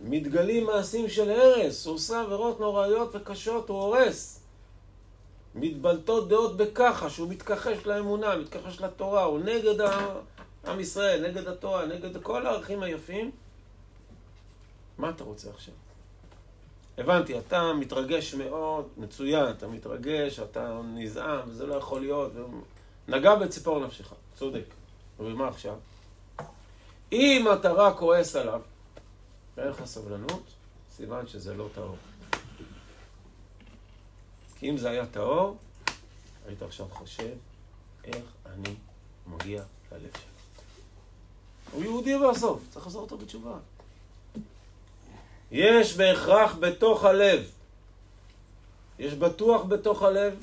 מתגלים 0.00 0.66
מעשים 0.66 1.08
של 1.08 1.30
הרס, 1.30 1.86
הוא 1.86 1.94
עושה 1.94 2.20
עבירות 2.20 2.60
נוראיות 2.60 3.14
וקשות, 3.14 3.68
הוא 3.68 3.82
הורס. 3.82 4.40
מתבלטות 5.54 6.28
דעות 6.28 6.56
בככה, 6.56 7.10
שהוא 7.10 7.28
מתכחש 7.28 7.86
לאמונה, 7.86 8.36
מתכחש 8.36 8.80
לתורה, 8.80 9.22
הוא 9.22 9.38
נגד 9.38 9.88
עם 10.66 10.80
ישראל, 10.80 11.28
נגד 11.28 11.48
התורה, 11.48 11.86
נגד 11.86 12.22
כל 12.22 12.46
הערכים 12.46 12.82
היפים. 12.82 13.30
מה 14.98 15.10
אתה 15.10 15.24
רוצה 15.24 15.50
עכשיו? 15.50 15.74
הבנתי, 16.98 17.38
אתה 17.38 17.72
מתרגש 17.72 18.34
מאוד, 18.34 18.88
מצוין, 18.96 19.50
אתה 19.50 19.66
מתרגש, 19.66 20.40
אתה 20.40 20.80
נזעם, 20.84 21.48
וזה 21.48 21.66
לא 21.66 21.74
יכול 21.74 22.00
להיות, 22.00 22.32
נגע 23.08 23.34
בציפור 23.34 23.86
נפשך, 23.86 24.12
צודק. 24.36 24.64
ומה 25.20 25.48
עכשיו? 25.48 25.74
אם 27.12 27.46
אתה 27.52 27.72
רק 27.72 27.96
כועס 27.96 28.36
עליו, 28.36 28.60
ואין 29.56 29.68
לך 29.68 29.84
סבלנות, 29.84 30.42
סימן 30.96 31.26
שזה 31.26 31.54
לא 31.54 31.68
טהור. 31.74 31.96
כי 34.58 34.70
אם 34.70 34.76
זה 34.76 34.90
היה 34.90 35.06
טהור, 35.06 35.56
היית 36.46 36.62
עכשיו 36.62 36.86
חושב 36.90 37.34
איך 38.04 38.24
אני 38.46 38.74
מגיע 39.26 39.62
ללב 39.92 40.02
שלו. 40.02 40.36
הוא 41.72 41.82
יהודי 41.82 42.14
בסוף, 42.18 42.60
צריך 42.70 42.86
לחזור 42.86 43.02
אותו 43.02 43.18
בתשובה. 43.18 43.58
יש 45.50 45.96
בהכרח 45.96 46.56
בתוך 46.60 47.04
הלב. 47.04 47.50
יש 48.98 49.14
בטוח 49.14 49.62
בתוך 49.64 50.02
הלב, 50.02 50.42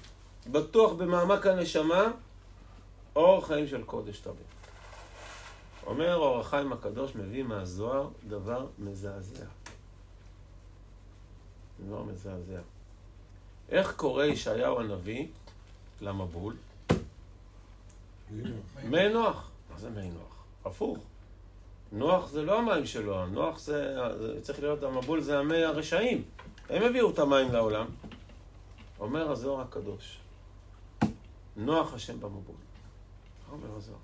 בטוח 0.51 0.93
במעמק 0.93 1.47
הנשמה, 1.47 2.11
אור 3.15 3.45
חיים 3.45 3.67
של 3.67 3.83
קודש 3.83 4.19
תמיד. 4.19 4.35
אומר 5.85 6.15
אור 6.15 6.39
החיים 6.39 6.73
הקדוש 6.73 7.15
מביא 7.15 7.43
מהזוהר 7.43 8.09
דבר 8.27 8.67
מזעזע. 8.79 9.45
דבר 11.87 12.03
מזעזע. 12.03 12.59
איך 13.69 13.95
קורא 13.95 14.25
ישעיהו 14.25 14.79
הנביא 14.79 15.27
למבול? 16.01 16.55
מי 18.83 19.09
נוח. 19.09 19.49
מה 19.71 19.79
זה 19.79 19.89
מי 19.89 20.09
נוח? 20.09 20.43
הפוך. 20.65 20.97
נוח 21.93 22.27
זה 22.27 22.41
לא 22.41 22.59
המים 22.59 22.85
שלו, 22.85 23.27
נוח 23.27 23.59
זה, 23.59 23.95
צריך 24.41 24.59
להיות, 24.59 24.83
המבול 24.83 25.21
זה 25.21 25.39
המי 25.39 25.63
הרשעים. 25.63 26.23
הם 26.69 26.83
הביאו 26.83 27.09
את 27.09 27.19
המים 27.19 27.51
לעולם. 27.51 27.85
אומר 28.99 29.31
הזוהר 29.31 29.61
הקדוש, 29.61 30.19
נוח 31.55 31.93
השם 31.93 32.19
במבול. 32.19 32.55
אומר 33.51 33.75
הזוהר? 33.75 33.99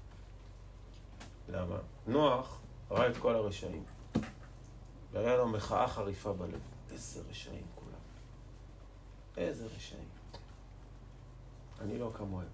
למה? 1.50 1.78
נוח 2.08 2.60
ראה 2.92 3.08
את 3.08 3.18
כל 3.18 3.36
הרשעים. 3.36 3.84
והיה 5.12 5.38
לו 5.38 5.48
מחאה 5.48 5.88
חריפה 5.88 6.34
בלב. 6.34 6.60
איזה 6.92 7.22
רשעים 7.30 7.64
כולם. 7.76 8.02
איזה 9.38 9.68
רשעים. 9.78 10.08
אני 11.82 11.98
לא 11.98 12.12
כמוהם. 12.18 12.48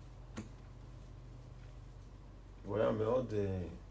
הוא 2.66 2.78
היה 2.78 2.92
מאוד... 2.92 3.26
Uh, 3.30 3.85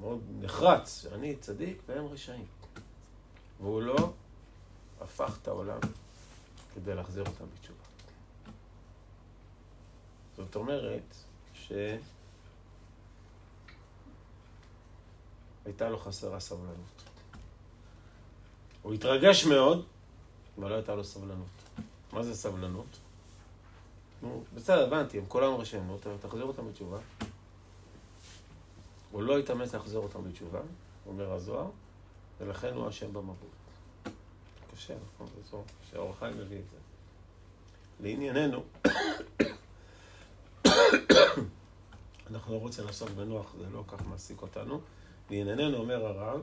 מאוד 0.00 0.20
נחרץ, 0.40 1.02
שאני 1.02 1.36
צדיק 1.36 1.82
והם 1.86 2.06
רשעים. 2.06 2.46
והוא 3.60 3.82
לא 3.82 4.12
הפך 5.00 5.38
את 5.42 5.48
העולם 5.48 5.80
כדי 6.74 6.94
להחזיר 6.94 7.24
אותם 7.26 7.44
בתשובה. 7.54 7.78
זאת 10.36 10.56
אומרת 10.56 11.14
שהייתה 11.52 12.00
לו 15.88 15.98
חסרה 15.98 16.40
סבלנות. 16.40 17.02
הוא 18.82 18.94
התרגש 18.94 19.44
מאוד, 19.44 19.86
אבל 20.58 20.70
לא 20.70 20.74
הייתה 20.74 20.94
לו 20.94 21.04
סבלנות. 21.04 21.46
מה 22.12 22.22
זה 22.22 22.36
סבלנות? 22.36 22.98
נו, 24.22 24.44
בסדר, 24.54 24.86
הבנתי, 24.86 25.18
הם 25.18 25.24
כולם 25.28 25.54
רשעים, 25.54 25.96
תחזיר 26.20 26.44
אותם 26.44 26.68
בתשובה. 26.68 26.98
הוא 29.12 29.22
לא 29.22 29.38
התאמץ 29.38 29.74
להחזיר 29.74 29.98
אותם 29.98 30.24
בתשובה, 30.24 30.60
אומר 31.06 31.32
הזוהר, 31.32 31.70
ולכן 32.40 32.74
הוא 32.74 32.88
אשם 32.88 33.12
במבול. 33.12 33.50
קשה, 34.74 34.94
נכון? 35.14 35.26
זה 35.34 35.56
שאור 35.90 36.10
החיים 36.10 36.38
מביא 36.38 36.58
את 36.58 36.64
זה. 36.70 36.76
לענייננו, 38.00 38.62
אנחנו 42.30 42.54
לא 42.54 42.58
רוצים 42.58 42.86
לעסוק 42.86 43.10
בנוח, 43.10 43.54
זה 43.58 43.64
לא 43.72 43.84
כך 43.88 44.06
מעסיק 44.06 44.42
אותנו. 44.42 44.80
לענייננו, 45.30 45.76
אומר 45.76 46.06
הרב, 46.06 46.42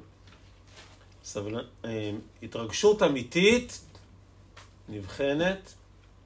סבל... 1.23 1.67
אה, 1.85 2.11
התרגשות 2.43 3.01
אמיתית 3.01 3.81
נבחנת 4.89 5.73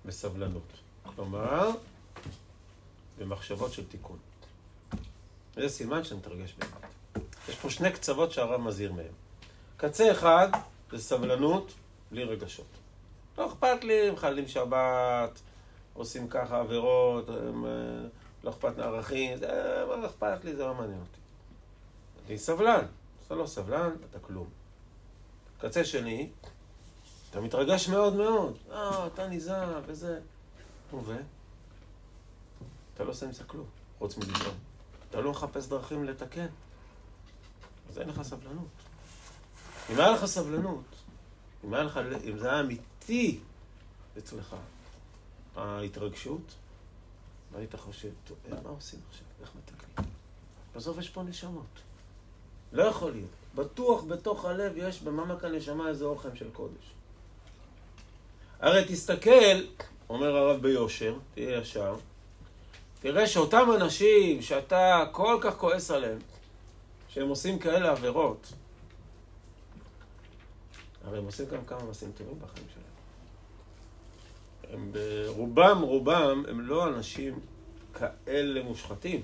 בסבלנות. 0.06 0.74
כלומר, 1.16 1.70
במחשבות 3.18 3.74
של 3.74 3.88
תיקון. 3.88 4.18
זה 5.60 5.70
סימן 5.70 6.04
שנתרגש 6.04 6.56
באמת. 6.60 6.94
יש 7.50 7.56
פה 7.56 7.70
שני 7.70 7.92
קצוות 7.92 8.32
שהרב 8.32 8.62
מזהיר 8.62 8.94
מהם. 8.94 9.14
קצה 9.78 10.12
אחד 10.12 10.48
זה 10.92 10.98
סבלנות 10.98 11.74
בלי 12.12 12.24
רגשות. 12.24 12.66
לא 13.38 13.48
אכפת 13.48 13.84
לי, 13.84 14.08
הם 14.08 14.16
חיילים 14.16 14.48
שבת, 14.48 15.40
עושים 15.94 16.28
ככה 16.28 16.60
עבירות, 16.60 17.30
הם, 17.30 17.66
אה, 17.66 17.70
לא 18.44 18.50
אכפת 18.50 18.78
מערכים, 18.78 19.38
זה 19.38 19.84
מה 19.88 20.06
אכפת 20.06 20.44
לי, 20.44 20.56
זה 20.56 20.66
לא 20.66 20.74
מעניין 20.74 21.00
אותי. 21.00 21.20
אני 22.28 22.38
סבלן. 22.38 22.86
אתה 23.28 23.36
לא 23.36 23.46
סבלן, 23.46 23.92
אתה 24.10 24.20
כלום. 24.20 24.48
קצה 25.62 25.86
שני, 25.86 26.30
אתה 27.30 27.42
מתרגש 27.42 27.90
מאוד 27.90 28.16
מאוד. 28.16 28.58
אה, 28.72 29.08
אתה 29.08 29.28
נזהר 29.28 29.82
וזה. 29.86 30.20
ו? 30.94 31.16
אתה 32.94 33.04
לא 33.04 33.10
עושה 33.10 33.26
עם 33.26 33.32
זה 33.32 33.44
כלום, 33.44 33.66
חוץ 34.00 34.18
מלזרום. 34.18 34.69
אתה 35.10 35.22
לא 35.22 35.32
מחפש 35.32 35.68
דרכים 35.68 36.04
לתקן. 36.04 36.48
אז 37.90 38.00
אין 38.00 38.10
לך 38.10 38.22
סבלנות. 38.22 38.68
אם 39.90 40.00
היה 40.00 40.12
לך 40.12 40.26
סבלנות, 40.26 40.84
אם, 41.66 41.74
היה 41.74 41.84
לך, 41.84 42.00
אם 42.30 42.38
זה 42.38 42.52
היה 42.52 42.60
אמיתי 42.60 43.40
אצלך, 44.18 44.56
ההתרגשות, 45.56 46.56
והיית 47.52 47.76
חושב, 47.76 48.10
טוב, 48.24 48.38
מה 48.64 48.70
עושים 48.70 49.00
עכשיו? 49.10 49.26
איך 49.42 49.52
מתקנים? 49.56 50.12
בסוף 50.76 50.98
יש 50.98 51.10
פה 51.10 51.24
נשמות. 51.24 51.80
לא 52.74 52.84
יכול 52.84 53.12
להיות. 53.12 53.30
בטוח 53.56 54.04
בתוך 54.04 54.46
הלב 54.46 54.74
יש 54.76 55.02
במעמק 55.02 55.44
הנשמה 55.44 55.88
איזה 55.88 56.06
אורחם 56.06 56.36
של 56.36 56.50
קודש. 56.52 56.94
הרי 58.60 58.86
תסתכל, 58.88 59.56
אומר 60.10 60.36
הרב 60.36 60.62
ביושר, 60.62 61.18
תהיה 61.34 61.58
ישר, 61.58 61.96
תראה 63.02 63.28
שאותם 63.28 63.70
אנשים 63.76 64.42
שאתה 64.42 65.06
כל 65.12 65.38
כך 65.42 65.56
כועס 65.58 65.92
עליהם, 65.92 66.18
שהם 67.10 67.30
עושים 67.30 67.60
כאלה 67.60 67.92
עבירות, 67.92 68.54
הרי 71.08 71.18
הם 71.18 71.26
עושים 71.26 71.46
גם 71.46 71.66
כמה 71.66 71.84
מעשים 71.84 72.12
טובים 72.18 72.36
בחיים 72.42 72.68
שלהם. 72.74 72.90
הם 74.74 74.92
ברובם, 74.92 75.82
רובם, 75.82 76.44
הם 76.48 76.62
לא 76.62 76.88
אנשים 76.88 77.40
כאלה 77.94 78.64
מושחתים. 78.64 79.22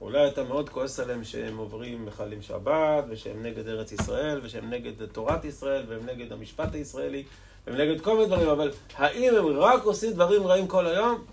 אולי 0.00 0.28
אתה 0.28 0.44
מאוד 0.44 0.68
כועס 0.68 1.00
עליהם 1.00 1.24
שהם 1.24 1.56
עוברים 1.56 2.06
מחללים 2.06 2.42
שבת, 2.42 3.04
ושהם 3.08 3.42
נגד 3.42 3.68
ארץ 3.68 3.92
ישראל, 3.92 4.40
ושהם 4.42 4.70
נגד 4.70 5.06
תורת 5.06 5.44
ישראל, 5.44 5.84
והם 5.88 6.06
נגד 6.06 6.32
המשפט 6.32 6.74
הישראלי, 6.74 7.24
והם 7.66 7.76
נגד 7.76 8.00
כל 8.00 8.14
מיני 8.14 8.26
דברים, 8.26 8.48
אבל 8.48 8.72
האם 8.94 9.34
הם 9.34 9.46
רק 9.46 9.82
עושים 9.82 10.12
דברים 10.12 10.46
רעים 10.46 10.68
כל 10.68 10.86
היום? 10.86 11.24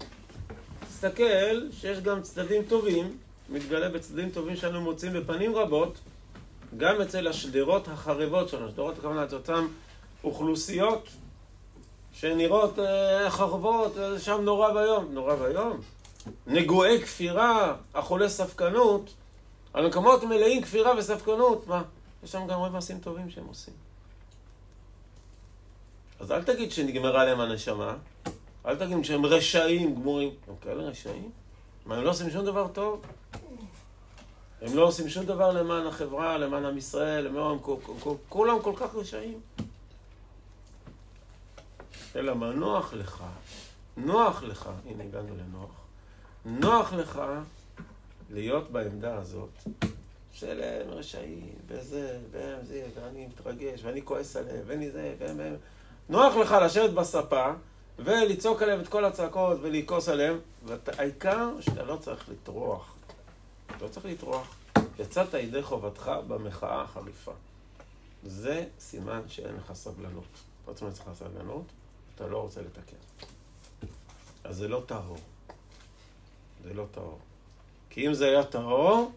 תסתכל 1.04 1.62
שיש 1.72 2.00
גם 2.00 2.22
צדדים 2.22 2.64
טובים, 2.64 3.18
מתגלה 3.50 3.90
בצדדים 3.90 4.30
טובים 4.30 4.56
שאנו 4.56 4.82
מוצאים 4.82 5.14
בפנים 5.14 5.56
רבות, 5.56 6.00
גם 6.78 7.02
אצל 7.02 7.28
השדרות 7.28 7.88
החרבות 7.88 8.50
שלנו, 8.50 8.70
שדרות 8.70 8.98
הכוונה 8.98 9.24
את 9.24 9.34
אותן 9.34 9.66
אוכלוסיות 10.24 11.08
שנראות 12.14 12.80
אה, 12.80 13.30
חרבות, 13.30 13.98
אה, 13.98 14.20
שם 14.20 14.42
נורא 14.42 14.72
ואיום. 14.72 15.14
נורא 15.14 15.36
ואיום. 15.40 15.82
נגועי 16.48 17.02
כפירה, 17.02 17.76
אכולי 17.94 18.30
ספקנות, 18.30 19.14
על 19.74 19.88
מקומות 19.88 20.24
מלאים 20.24 20.62
כפירה 20.62 20.98
וספקנות, 20.98 21.68
מה? 21.68 21.84
יש 22.24 22.32
שם 22.32 22.48
גם 22.48 22.60
הרבה 22.60 22.70
מעשים 22.70 23.00
טובים 23.00 23.30
שהם 23.30 23.46
עושים. 23.48 23.74
אז 26.20 26.32
אל 26.32 26.44
תגיד 26.44 26.72
שנגמרה 26.72 27.26
להם 27.26 27.40
הנשמה, 27.40 27.96
אל 28.66 28.76
תגיד 28.76 29.06
שהם 29.06 29.26
רשעים 29.26 29.96
גמורים. 29.96 30.32
הם 30.48 30.56
כאלה 30.62 30.84
רשעים? 30.84 31.32
מה, 31.86 31.98
הם 31.98 32.04
לא 32.04 32.10
עושים 32.10 32.30
שום 32.30 32.46
דבר 32.46 32.68
טוב? 32.68 33.02
הם 34.62 34.76
לא 34.76 34.88
עושים 34.88 35.10
שום 35.10 35.26
דבר 35.26 35.52
למען 35.52 35.88
החברה, 35.88 36.38
למען 36.38 36.66
עם 36.66 36.78
ישראל, 36.78 37.28
הם 37.28 37.36
לא, 37.36 37.52
הם 37.52 37.58
כולם 38.30 38.62
כל 38.62 38.74
כך 38.76 38.96
רשעים. 38.96 39.40
אלא 42.16 42.36
מה, 42.36 42.52
נוח 42.52 42.94
לך, 42.94 43.24
נוח 43.98 44.44
לך, 44.44 44.70
הנה 44.86 45.04
הגענו 45.04 45.36
לנוח, 45.36 45.72
נוח 46.46 46.94
לך 46.94 47.22
להיות 48.30 48.72
בעמדה 48.72 49.16
הזאת 49.18 49.64
של 50.34 50.62
הם 50.64 50.90
רשעים, 50.90 51.50
וזה, 51.68 52.20
והם 52.32 52.66
זה, 52.66 52.86
ואני 52.96 53.28
מתרגש, 53.28 53.84
ואני 53.84 54.06
כועס 54.06 54.36
עליהם, 54.36 54.62
ואני 54.68 54.92
זה, 54.92 55.16
והם, 55.20 55.38
והם. 55.40 55.56
נוח 56.10 56.36
לך 56.36 56.56
לשבת 56.62 56.90
בספה 56.90 57.52
ולצעוק 58.00 58.62
עליהם 58.62 58.80
את 58.80 58.88
כל 58.88 59.06
הצעקות 59.06 59.58
ולכעוס 59.62 60.10
עליהם, 60.10 60.40
והעיקר 60.66 61.50
שאתה 61.62 61.84
לא 61.84 61.96
צריך 61.96 62.30
לטרוח. 62.30 62.96
לא 63.82 63.88
צריך 63.88 64.06
לטרוח. 64.06 64.56
יצאת 65.00 65.34
ידי 65.34 65.64
חובתך 65.64 66.12
במחאה 66.28 66.82
החריפה. 66.82 67.32
זה 68.24 68.66
סימן 68.80 69.22
שאין 69.28 69.56
לך 69.56 69.74
סבלנות. 69.74 70.24
לא 70.68 70.74
צריך 70.74 71.08
לך 71.08 71.14
סבלנות, 71.14 71.66
אתה 72.16 72.28
לא 72.28 72.38
רוצה 72.38 72.62
לתקן. 72.62 72.98
אז 74.44 74.58
זה 74.58 74.68
לא 74.68 74.84
טהור. 74.86 75.18
זה 76.64 76.74
לא 76.74 76.86
טהור. 76.92 77.20
כי 77.90 78.08
אם 78.08 78.14
זה 78.14 78.28
היה 78.30 78.44
טהור, 78.44 79.12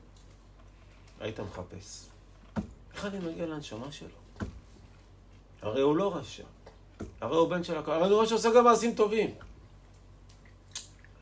היית 1.21 1.41
מחפש. 1.41 2.07
איך 2.95 3.05
אני 3.05 3.19
מגיע 3.19 3.47
לנשמה 3.47 3.93
שלו? 3.93 4.09
הרי 5.63 5.81
הוא 5.81 5.97
לא 5.97 6.17
רשע. 6.17 6.45
הרי 7.21 7.37
הוא 7.37 7.49
בן 7.49 7.65
של 7.65 7.79
הקהל. 7.79 7.95
הרי 7.95 8.05
אני 8.05 8.15
רואה 8.15 8.27
שעושה 8.27 8.49
גם 8.57 8.65
מעשים 8.65 8.95
טובים. 8.95 9.31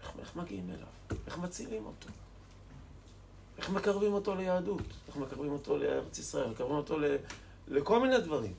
איך, 0.02 0.12
איך 0.18 0.36
מגיעים 0.36 0.70
אליו? 0.70 1.18
איך 1.26 1.38
מצילים 1.38 1.86
אותו? 1.86 2.08
איך 3.58 3.70
מקרבים 3.70 4.12
אותו 4.12 4.34
ליהדות? 4.34 4.82
איך 5.08 5.16
מקרבים 5.16 5.52
אותו 5.52 5.78
לארץ 5.78 6.18
ישראל? 6.18 6.50
מקרבים 6.50 6.76
אותו 6.76 6.98
ל... 6.98 7.04
לכל 7.68 8.00
מיני 8.00 8.18
דברים. 8.18 8.52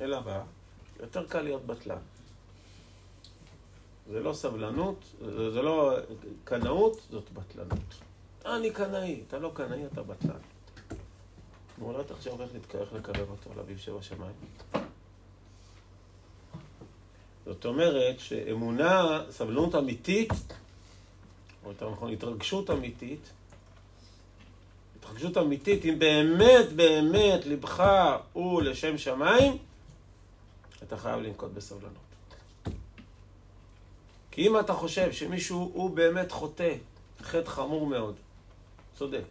אלא 0.00 0.20
מה? 0.24 0.42
יותר 1.00 1.26
קל 1.26 1.40
להיות 1.40 1.66
בטלן. 1.66 1.98
זה 4.10 4.20
לא 4.20 4.32
סבלנות, 4.32 5.04
זה, 5.20 5.50
זה 5.50 5.62
לא 5.62 5.96
קנאות, 6.44 7.00
זאת 7.10 7.30
בטלנות. 7.32 7.94
אני 8.46 8.70
קנאי, 8.70 9.22
אתה 9.28 9.38
לא 9.38 9.50
קנאי, 9.54 9.86
אתה 9.86 10.02
בטלן. 10.02 10.40
אולי 11.80 12.00
אתה 12.00 12.14
עכשיו 12.14 12.32
הולך 12.32 12.50
להתקרב 12.54 12.88
לקרב 12.96 13.30
אותו 13.30 13.50
לאביב 13.56 13.78
שבשמיים. 13.78 14.34
זאת 17.48 17.64
אומרת 17.64 18.20
שאמונה, 18.20 19.22
סבלנות 19.30 19.74
אמיתית, 19.74 20.32
או 21.64 21.70
יותר 21.70 21.90
נכון, 21.90 22.12
התרגשות 22.12 22.70
אמיתית, 22.70 23.30
התרגשות 24.98 25.38
אמיתית, 25.38 25.84
אם 25.84 25.98
באמת 25.98 26.72
באמת 26.76 27.46
לבך 27.46 27.84
הוא 28.32 28.62
לשם 28.62 28.98
שמיים, 28.98 29.58
אתה 30.82 30.96
חייב 30.96 31.20
לנקוט 31.20 31.50
בסבלנות. 31.54 32.08
כי 34.30 34.48
אם 34.48 34.60
אתה 34.60 34.72
חושב 34.72 35.12
שמישהו 35.12 35.70
הוא 35.74 35.90
באמת 35.90 36.32
חוטא, 36.32 36.74
חטא 37.22 37.50
חמור 37.50 37.86
מאוד, 37.86 38.14
צודק. 38.94 39.24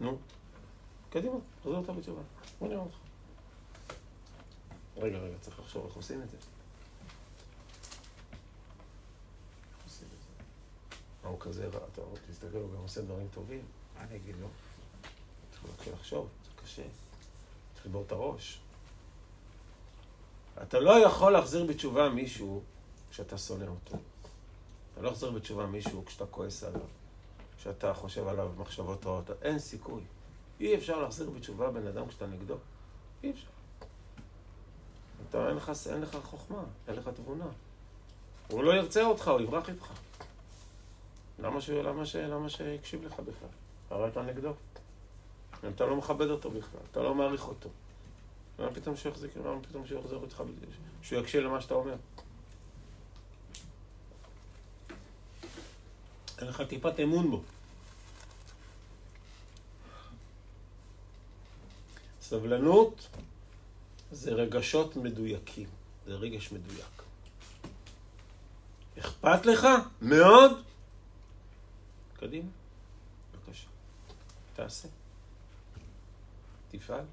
נו, 0.00 0.18
קדימה, 1.10 1.36
תחזור 1.58 1.76
אותה 1.76 1.92
בתשובה. 1.92 2.22
בוא 2.60 2.68
נראה 2.68 2.80
אותך. 2.80 2.96
רגע, 4.96 5.18
רגע, 5.18 5.34
צריך 5.40 5.60
לחשוב 5.60 5.86
איך 5.86 5.94
עושים 5.96 6.22
את 6.22 6.30
זה. 6.30 6.36
מה 9.86 11.13
הוא 11.28 11.40
כזה 11.40 11.66
רע? 11.66 11.80
אתה 11.92 12.00
תסתכל, 12.30 12.56
הוא 12.56 12.72
גם 12.74 12.82
עושה 12.82 13.02
דברים 13.02 13.28
טובים. 13.30 13.62
מה 13.96 14.04
אני 14.04 14.16
אגיד 14.16 14.34
לו? 14.40 14.46
צריך 15.50 15.64
להתחיל 15.64 15.92
לחשוב, 15.92 16.28
זה 16.44 16.62
קשה. 16.62 16.82
צריך 17.74 17.86
לבור 17.86 18.04
את 18.06 18.12
הראש. 18.12 18.60
אתה 20.62 20.80
לא 20.80 21.06
יכול 21.06 21.32
להחזיר 21.32 21.64
בתשובה 21.64 22.08
מישהו 22.08 22.62
כשאתה 23.10 23.38
שונא 23.38 23.64
אותו. 23.64 23.96
אתה 24.92 25.02
לא 25.02 25.08
יחזיר 25.08 25.30
בתשובה 25.30 25.66
מישהו 25.66 26.04
כשאתה 26.04 26.26
כועס 26.26 26.64
עליו, 26.64 26.80
כשאתה 27.58 27.94
חושב 27.94 28.28
עליו 28.28 28.48
במחשבות 28.56 29.06
רעות. 29.06 29.30
אין 29.42 29.58
סיכוי. 29.58 30.02
אי 30.60 30.74
אפשר 30.74 31.02
להחזיר 31.02 31.30
בתשובה 31.30 31.70
בן 31.70 31.86
אדם 31.86 32.08
כשאתה 32.08 32.26
נגדו. 32.26 32.56
אי 33.22 33.30
אפשר. 33.30 33.46
אתה, 35.28 35.48
אין 35.48 35.56
לך, 35.56 35.72
אין 35.92 36.00
לך 36.00 36.18
חוכמה, 36.22 36.62
אין 36.88 36.96
לך 36.96 37.08
תבונה. 37.08 37.46
הוא 38.48 38.64
לא 38.64 38.72
ירצה 38.72 39.02
אותך, 39.04 39.28
הוא 39.28 39.40
יברח 39.40 39.68
איתך. 39.68 39.86
למה, 41.38 41.60
ש... 41.60 41.70
למה, 41.70 42.06
ש... 42.06 42.16
למה 42.16 42.48
שיקשיב 42.48 43.04
לך 43.04 43.12
בכלל? 43.12 43.48
הרי 43.90 44.08
אתה 44.08 44.22
נגדו. 44.22 44.52
אתה 45.68 45.86
לא 45.86 45.96
מכבד 45.96 46.30
אותו 46.30 46.50
בכלל, 46.50 46.80
אתה 46.90 47.02
לא 47.02 47.14
מעריך 47.14 47.48
אותו. 47.48 47.68
למה 48.58 48.70
פתאום 48.70 48.96
שהוא 48.96 49.12
יחזיק, 49.12 49.36
למה 49.36 49.60
פתאום 49.68 49.86
שהוא 49.86 50.00
יחזור 50.00 50.24
איתך, 50.24 50.42
שהוא 51.02 51.20
יקשיב 51.20 51.42
למה 51.42 51.60
שאתה 51.60 51.74
אומר? 51.74 51.94
אין 56.38 56.48
לך 56.48 56.62
טיפת 56.68 57.00
אמון 57.00 57.30
בו. 57.30 57.42
סבלנות 62.22 63.08
זה 64.12 64.30
רגשות 64.32 64.96
מדויקים, 64.96 65.68
זה 66.06 66.14
רגש 66.14 66.52
מדויק. 66.52 67.02
אכפת 68.98 69.46
לך? 69.46 69.66
מאוד? 70.02 70.62
קדימה, 72.24 72.48
בבקשה. 73.32 73.66
תעשה. 74.54 74.88
תפעל. 76.70 77.04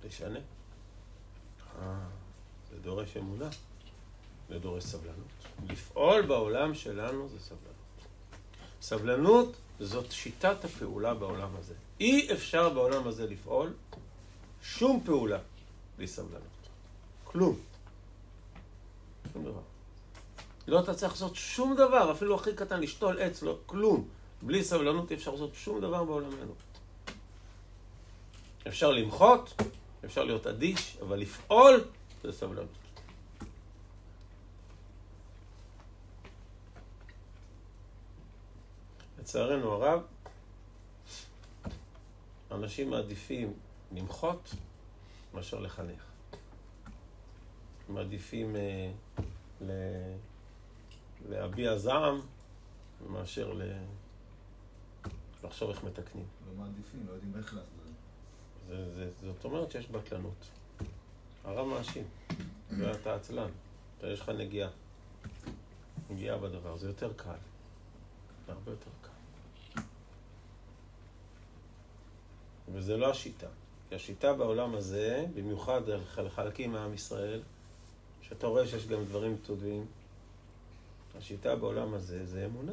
תשנה. 0.00 0.38
אה, 1.80 1.98
זה 2.70 2.78
דורש 2.80 3.16
אמונה, 3.16 3.48
זה 4.48 4.58
דורש 4.58 4.84
סבלנות. 4.84 5.28
לפעול 5.68 6.22
בעולם 6.26 6.74
שלנו 6.74 7.28
זה 7.28 7.40
סבלנות. 7.40 7.74
סבלנות 8.82 9.56
זאת 9.80 10.12
שיטת 10.12 10.64
הפעולה 10.64 11.14
בעולם 11.14 11.56
הזה. 11.56 11.74
אי 12.00 12.32
אפשר 12.32 12.68
בעולם 12.68 13.08
הזה 13.08 13.26
לפעול 13.26 13.74
שום 14.62 15.02
פעולה 15.04 15.38
בלי 15.96 16.06
סבלנות. 16.06 16.68
כלום. 17.24 17.58
שום 19.32 19.44
דבר. 19.44 19.77
לא 20.68 20.80
אתה 20.80 20.94
צריך 20.94 21.12
לעשות 21.12 21.36
שום 21.36 21.74
דבר, 21.74 22.12
אפילו 22.12 22.34
הכי 22.34 22.54
קטן, 22.54 22.80
לשתול 22.80 23.18
עץ, 23.20 23.42
לא, 23.42 23.58
כלום. 23.66 24.08
בלי 24.42 24.64
סבלנות 24.64 25.10
אי 25.10 25.16
אפשר 25.16 25.30
לעשות 25.30 25.54
שום 25.54 25.80
דבר 25.80 26.04
בעולמנו. 26.04 26.54
אפשר 28.68 28.90
למחות, 28.90 29.62
אפשר 30.04 30.24
להיות 30.24 30.46
אדיש, 30.46 30.98
אבל 31.02 31.18
לפעול 31.18 31.84
זה 32.22 32.32
סבלנות. 32.32 32.68
לצערנו 39.18 39.72
הרב, 39.72 40.02
אנשים 42.50 42.90
מעדיפים 42.90 43.52
למחות 43.92 44.54
מאשר 45.34 45.60
לחנך. 45.60 46.02
מעדיפים 47.88 48.56
אה, 48.56 48.90
ל... 49.60 49.70
להביע 51.28 51.76
זעם 51.76 52.20
מאשר 53.10 53.52
ל... 53.52 53.62
לחשוב 55.44 55.70
איך 55.70 55.84
מתקנים. 55.84 56.26
לא 56.46 56.64
מעדיפים, 56.64 57.06
לא 57.06 57.12
יודעים 57.12 57.32
איך 57.36 57.54
לעשות 57.54 57.68
את 58.68 58.94
זה. 58.94 59.10
זאת 59.22 59.44
אומרת 59.44 59.70
שיש 59.70 59.88
בטלנות. 59.88 60.48
הרב 61.44 61.66
מאשים, 61.66 62.04
ואתה 62.78 63.14
עצלן, 63.14 63.50
יש 64.02 64.20
לך 64.20 64.28
נגיעה. 64.28 64.70
נגיעה 66.10 66.38
בדבר, 66.38 66.76
זה 66.76 66.88
יותר 66.88 67.12
קל. 67.16 67.30
זה 68.46 68.52
הרבה 68.52 68.70
יותר 68.70 68.90
קל. 69.02 69.08
וזה 72.72 72.96
לא 72.96 73.10
השיטה. 73.10 73.46
כי 73.88 73.94
השיטה 73.94 74.32
בעולם 74.32 74.74
הזה, 74.74 75.24
במיוחד 75.34 75.80
לחלקים 76.18 76.72
מעם 76.72 76.94
ישראל, 76.94 77.42
שאתה 78.22 78.46
רואה 78.46 78.66
שיש 78.66 78.86
גם 78.86 79.04
דברים 79.04 79.36
טובים, 79.46 79.86
השיטה 81.18 81.56
בעולם 81.56 81.94
הזה 81.94 82.26
זה 82.26 82.46
אמונה. 82.46 82.72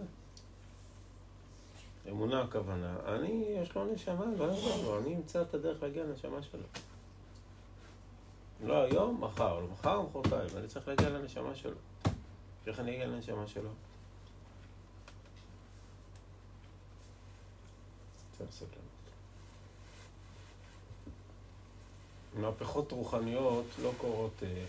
אמונה 2.09 2.41
הכוונה, 2.41 2.97
אני, 3.05 3.45
יש 3.61 3.75
לו 3.75 3.85
נשמה, 3.93 4.25
לא 4.37 4.43
יעזור 4.43 4.83
לו, 4.83 4.99
אני 4.99 5.15
אמצא 5.15 5.41
את 5.41 5.53
הדרך 5.53 5.83
להגיע 5.83 6.03
לנשמה 6.03 6.41
שלו. 6.41 6.61
לא 8.63 8.83
היום, 8.83 9.23
מחר, 9.23 9.59
לא 9.59 9.67
מחר, 9.67 10.01
מחרתיים, 10.01 10.57
אני 10.57 10.67
צריך 10.67 10.87
להגיע 10.87 11.09
לנשמה 11.09 11.55
שלו. 11.55 11.77
איך 12.67 12.79
אני 12.79 12.95
אגיע 12.95 13.07
לנשמה 13.07 13.47
שלו? 13.47 13.69
מהפכות 22.35 22.91
רוחניות 22.91 23.65
לא 23.83 23.91
קורות 23.97 24.43
אה, 24.43 24.65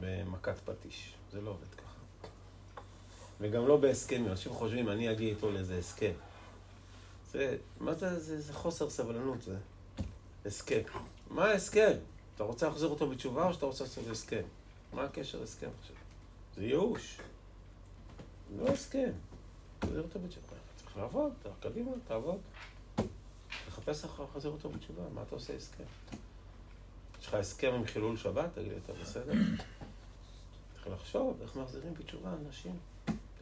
במכת 0.00 0.54
פטיש, 0.64 1.14
זה 1.32 1.40
לא 1.40 1.50
עובד 1.50 1.74
ככה. 1.76 1.91
וגם 3.42 3.66
לא 3.66 3.76
בהסכמים, 3.76 4.28
אנשים 4.28 4.52
חושבים, 4.52 4.88
אני 4.88 5.12
אגיע 5.12 5.28
איתו 5.28 5.50
לאיזה 5.50 5.78
הסכם. 5.78 6.12
זה, 7.30 7.56
מה 7.80 7.94
זה, 7.94 8.20
זה, 8.20 8.40
זה 8.40 8.52
חוסר 8.52 8.90
סבלנות, 8.90 9.42
זה 9.42 9.56
הסכם. 10.46 10.80
מה 11.30 11.44
ההסכם? 11.44 11.92
אתה 12.34 12.44
רוצה 12.44 12.68
להחזיר 12.68 12.88
אותו 12.88 13.08
בתשובה 13.08 13.48
או 13.48 13.54
שאתה 13.54 13.66
רוצה 13.66 13.84
לעשות 13.84 14.04
הסכם? 14.10 14.42
מה 14.92 15.04
הקשר 15.04 15.40
להסכם 15.40 15.68
עכשיו? 15.80 15.96
זה 16.56 16.64
ייאוש. 16.64 17.18
לא 18.58 18.68
הסכם. 18.68 19.10
תחזיר 19.78 20.02
אותו 20.02 20.20
בתשובה. 20.20 20.56
צריך 20.76 20.96
לעבוד, 20.96 21.32
קדימה, 21.60 21.90
תעבוד. 22.08 22.38
תחפש 23.66 24.04
איך 24.04 24.20
להחזיר 24.20 24.50
אותו 24.50 24.68
בתשובה, 24.68 25.02
מה 25.14 25.22
אתה 25.22 25.34
עושה 25.34 25.56
הסכם? 25.56 25.84
יש 27.20 27.26
לך 27.26 27.34
הסכם 27.34 27.74
עם 27.74 27.84
חילול 27.86 28.16
שבת? 28.16 28.50
תגיד 28.54 28.72
לי, 28.72 28.78
אתה 28.84 28.92
בסדר? 28.92 29.32
צריך 30.74 30.86
לחשוב 30.86 31.38
איך 31.42 31.56
מחזירים 31.56 31.94
בתשובה 31.94 32.30
אנשים. 32.46 32.91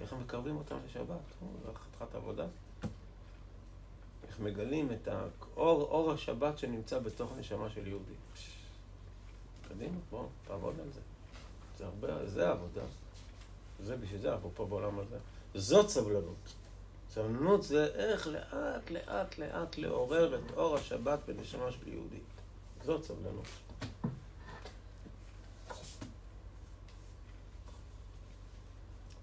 איך 0.01 0.13
מקרבים 0.13 0.57
אותם 0.57 0.77
לשבת? 0.87 1.17
זה 1.65 1.73
חתיכת 1.75 2.15
עבודה. 2.15 2.47
איך 4.29 4.41
מגלים 4.41 4.93
את 4.93 5.09
האור, 5.09 5.83
אור 5.83 6.13
השבת 6.13 6.59
שנמצא 6.59 6.99
בתוך 6.99 7.33
הנשמה 7.33 7.71
של 7.71 7.87
יהודי. 7.87 8.13
קדימה, 9.69 9.99
בוא, 10.11 10.27
תעבוד 10.47 10.81
על 10.81 10.91
זה. 10.93 11.01
זה 11.79 11.85
הרבה, 11.85 12.27
זה 12.27 12.49
העבודה. 12.49 12.83
זה 13.83 13.97
בשביל 13.97 14.21
זה 14.21 14.33
אנחנו 14.33 14.51
פה 14.55 14.67
בעולם 14.67 14.99
הזה. 14.99 15.17
זאת 15.55 15.89
סבלנות. 15.89 16.55
סבלנות 17.11 17.63
זה 17.63 17.87
איך 17.87 18.27
לאט, 18.27 18.91
לאט, 18.91 19.39
לאט 19.39 19.79
לעורר 19.79 20.35
את 20.35 20.51
אור 20.57 20.77
השבת 20.77 21.19
בנשמה 21.27 21.73
של 21.73 21.89
יהודי. 21.89 22.21
זאת 22.85 23.05
סבלנות. 23.05 23.47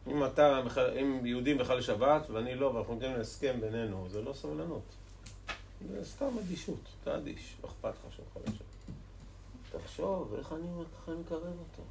אם 0.08 0.26
אתה, 0.26 0.62
אם 1.02 1.26
יהודים 1.26 1.58
בכלל 1.58 1.78
לשבת 1.78 2.30
ואני 2.30 2.56
לא, 2.56 2.65
ואנחנו 2.65 2.96
מגיעים 2.96 3.17
להסכם 3.17 3.62
בינינו, 3.62 4.08
זה 4.10 4.22
לא 4.22 4.34
סבלנות. 4.34 4.96
זה 5.89 6.06
סתם 6.06 6.38
אדישות, 6.39 6.80
אתה 7.02 7.17
אדיש, 7.17 7.58
לא 7.63 7.70
אכפת 7.70 7.93
לך 8.06 8.13
שהוא 8.13 8.26
יכול 8.30 8.41
לשבת. 8.46 8.78
תחשוב, 9.72 10.34
איך 10.38 10.54
אני 10.54 10.67
מקרב 11.20 11.43
אותו. 11.60 11.84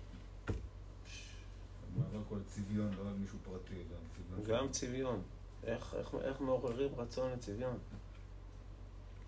לא 1.97 2.21
כל 2.29 2.39
צביון, 2.47 2.91
לא 2.99 3.09
על 3.09 3.15
מישהו 3.19 3.39
פרטי, 3.45 3.75
גם 3.75 4.01
צביון. 4.15 4.61
גם 4.61 4.69
צביון. 4.69 5.23
איך, 5.65 5.95
איך, 5.99 6.15
איך 6.23 6.41
מעוררים 6.41 6.91
רצון 6.97 7.33
לצביון? 7.33 7.79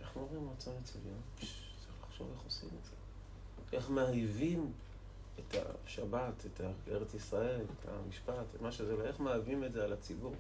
איך 0.01 0.17
מעוררים 0.17 0.49
רצון 0.57 0.75
לצביון? 0.81 1.21
צריך 1.37 1.95
לחשוב 2.09 2.29
איך 2.35 2.45
עושים 2.45 2.69
את 2.69 2.85
זה. 2.85 2.97
איך 3.77 3.91
מהיבים 3.91 4.73
את 5.39 5.57
השבת, 5.87 6.47
את 6.47 6.61
ארץ 6.89 7.15
ישראל, 7.15 7.61
את 7.61 7.89
המשפט, 7.89 8.45
את 8.57 8.63
מה 8.63 8.73
שזה, 8.73 8.99
ואיך 8.99 9.21
מהווים 9.21 9.65
את 9.65 9.73
זה 9.73 9.85
על 9.85 9.93
הציבור. 9.93 10.35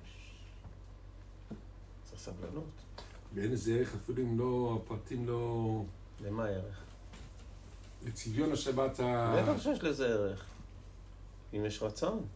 צריך 2.04 2.20
סבלנות. 2.20 2.64
ואין 3.34 3.52
לזה 3.52 3.74
ערך 3.74 3.94
אפילו 3.94 4.22
אם 4.22 4.38
לא, 4.38 4.78
הפרטים 4.82 5.26
לא... 5.26 5.82
למה 6.24 6.46
ערך? 6.46 6.84
לצביון 8.06 8.52
השבת 8.52 9.00
ה... 9.00 9.36
בטח 9.42 9.62
שיש 9.62 9.82
לזה 9.82 10.06
ערך. 10.06 10.44
אם 11.54 11.64
יש 11.64 11.82
רצון, 11.82 12.26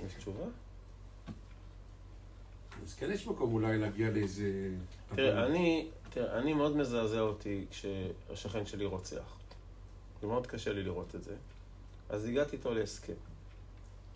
אם 0.00 0.06
יש 0.06 0.14
תשובה. 0.14 0.44
אז 2.82 2.94
כן 2.94 3.10
יש 3.10 3.26
מקום 3.26 3.54
אולי 3.54 3.78
להגיע 3.78 4.10
לאיזה... 4.10 4.70
תראה, 5.14 5.46
אני, 5.46 5.88
תראה, 6.10 6.38
אני 6.38 6.54
מאוד 6.54 6.76
מזעזע 6.76 7.20
אותי 7.20 7.66
כשהשכן 7.70 8.66
שלי 8.66 8.84
רוצח. 8.84 9.36
זה 10.20 10.26
מאוד 10.26 10.46
קשה 10.46 10.72
לי 10.72 10.82
לראות 10.82 11.14
את 11.14 11.24
זה. 11.24 11.34
אז 12.12 12.24
הגעתי 12.24 12.56
איתו 12.56 12.74
להסכם. 12.74 13.12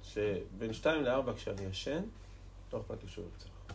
שבין 0.03 0.73
שתיים 0.73 1.05
לארבע 1.05 1.35
כשאני 1.35 1.63
ישן, 1.63 2.03
לא 2.73 2.81
אכפת 2.81 3.03
לי 3.03 3.09
שהוא 3.09 3.25
ירצח. 3.25 3.75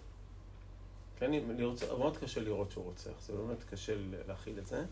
כן, 1.19 1.31
לרצ... 1.31 1.83
מאוד 1.83 2.17
קשה 2.17 2.41
לראות 2.41 2.71
שהוא 2.71 2.85
רוצח, 2.85 3.11
זה 3.21 3.33
באמת 3.33 3.63
קשה 3.69 3.93
להכיל 4.27 4.59
את 4.59 4.67
זה. 4.67 4.85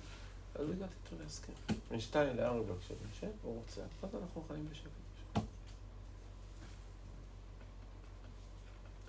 אז 0.56 0.70
הגעתי 0.70 0.94
איתו 1.06 1.24
להסכם. 1.24 1.54
בין 1.90 2.00
שתיים 2.00 2.38
לארבע 2.38 2.74
כשאני 2.80 3.00
ישן, 3.12 3.30
הוא 3.44 3.58
רוצח, 3.60 3.82
אז 4.04 4.10
אנחנו 4.22 4.44
חיים 4.48 4.68
בשקט. 4.72 5.44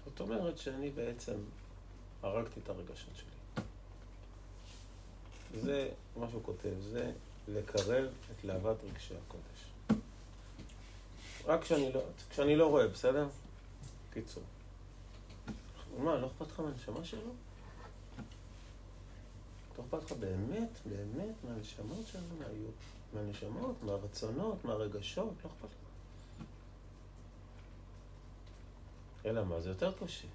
זאת 0.05 0.21
אומרת 0.21 0.59
שאני 0.59 0.91
בעצם 0.91 1.37
הרגתי 2.23 2.61
את 2.61 2.69
הרגשות 2.69 3.17
שלי. 3.17 3.65
זה 5.61 5.89
מה 6.17 6.27
שהוא 6.31 6.43
כותב, 6.43 6.75
זה 6.81 7.13
לקרב 7.49 8.09
את 8.31 8.45
להבת 8.45 8.77
רגשי 8.85 9.15
הקודש. 9.27 9.70
רק 11.51 11.63
כשאני 11.63 11.93
לא, 11.93 12.01
כשאני 12.31 12.57
לא 12.57 12.67
רואה, 12.67 12.89
בסדר? 12.89 13.29
קיצור. 14.13 14.43
מה, 15.99 16.17
לא 16.17 16.27
אכפת 16.27 16.47
לך 16.47 16.61
מהנשמה 16.61 17.05
שלו? 17.05 17.21
לא 19.79 19.85
אכפת 19.85 20.05
לך 20.05 20.13
באמת, 20.13 20.69
באמת 20.87 21.35
מהנשמות 21.45 22.07
שלנו, 22.07 22.35
מהיו, 22.39 22.71
מהנשמות, 23.15 23.83
מהרצונות, 23.83 24.65
מהרגשות, 24.65 25.35
לא 25.45 25.51
אכפת 25.51 25.65
לך. 25.65 26.45
אלא 29.25 29.45
מה, 29.45 29.61
זה 29.61 29.69
יותר 29.69 29.93
קשה. 29.93 30.29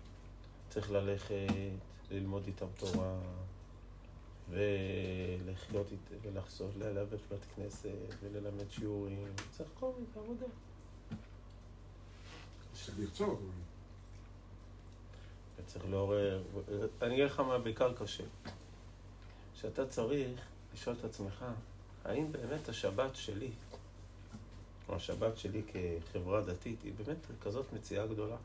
צריך 0.70 0.92
ללכת, 0.92 1.48
ללמוד 2.12 2.44
איתם 2.48 2.68
תורה, 2.78 3.18
ולחיות 4.50 5.88
איתם, 5.92 6.16
ולחזור, 6.22 6.70
ללוות 6.78 7.20
בית 7.30 7.46
כנסת, 7.56 7.90
וללמד 8.24 8.72
שיעורים. 8.72 9.28
צריך 9.52 9.70
כל 9.80 9.92
מיני 9.96 10.08
עבודה. 10.16 10.46
צריך 12.76 13.00
לרצות. 13.00 13.40
וצריך 15.58 15.86
לעורר, 15.90 16.44
אני 17.02 17.14
אגיד 17.14 17.26
לך 17.26 17.40
מה 17.40 17.58
בעיקר 17.58 17.94
קשה. 17.94 18.24
שאתה 19.56 19.88
צריך 19.88 20.40
לשאול 20.74 20.96
את 21.00 21.06
עצמך, 21.06 21.46
האם 22.06 22.32
באמת 22.32 22.70
השבת 22.70 23.16
שלי, 23.16 23.52
או 24.90 24.96
השבת 24.96 25.38
שלי 25.38 25.62
כחברה 25.68 26.42
דתית, 26.42 26.84
היא 26.84 26.94
באמת 26.98 27.18
כזאת 27.44 27.66
מציאה 27.74 28.08
גדולה? 28.08 28.36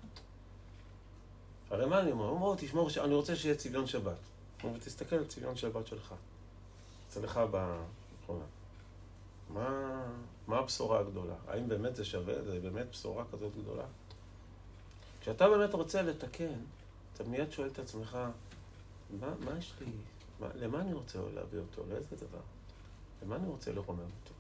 הרי 1.70 1.86
מה 1.86 2.00
אני 2.00 2.12
אומר? 2.12 2.24
הוא 2.24 2.46
אומר, 2.46 2.56
תשמור, 2.58 2.88
אני 3.04 3.14
רוצה 3.14 3.36
שיהיה 3.36 3.54
צביון 3.54 3.86
שבת. 3.86 4.16
הוא 4.62 4.68
אומר, 4.68 4.80
תסתכל 4.80 5.16
על 5.16 5.26
צביון 5.26 5.56
שבת 5.56 5.86
שלך. 5.86 6.14
אצלך 7.08 7.36
באחרונה. 7.36 8.44
מה, 9.50 10.02
מה 10.46 10.58
הבשורה 10.58 11.00
הגדולה? 11.00 11.34
האם 11.48 11.68
באמת 11.68 11.96
זה 11.96 12.04
שווה? 12.04 12.42
זה 12.42 12.60
באמת 12.60 12.86
בשורה 12.90 13.24
כזאת 13.32 13.56
גדולה? 13.56 13.84
כשאתה 15.20 15.48
באמת 15.48 15.74
רוצה 15.74 16.02
לתקן, 16.02 16.58
אתה 17.14 17.24
מיד 17.24 17.52
שואל 17.52 17.68
את 17.68 17.78
עצמך, 17.78 18.18
מה, 19.20 19.34
מה 19.40 19.58
יש 19.58 19.74
לי, 19.80 19.92
מה, 20.40 20.48
למה 20.54 20.80
אני 20.80 20.92
רוצה 20.92 21.18
להביא 21.34 21.58
אותו? 21.58 21.82
לאיזה 21.88 22.16
דבר? 22.16 22.40
למה 23.22 23.36
אני 23.36 23.48
רוצה 23.48 23.72
לרומם 23.72 24.00
אותו? 24.00 24.34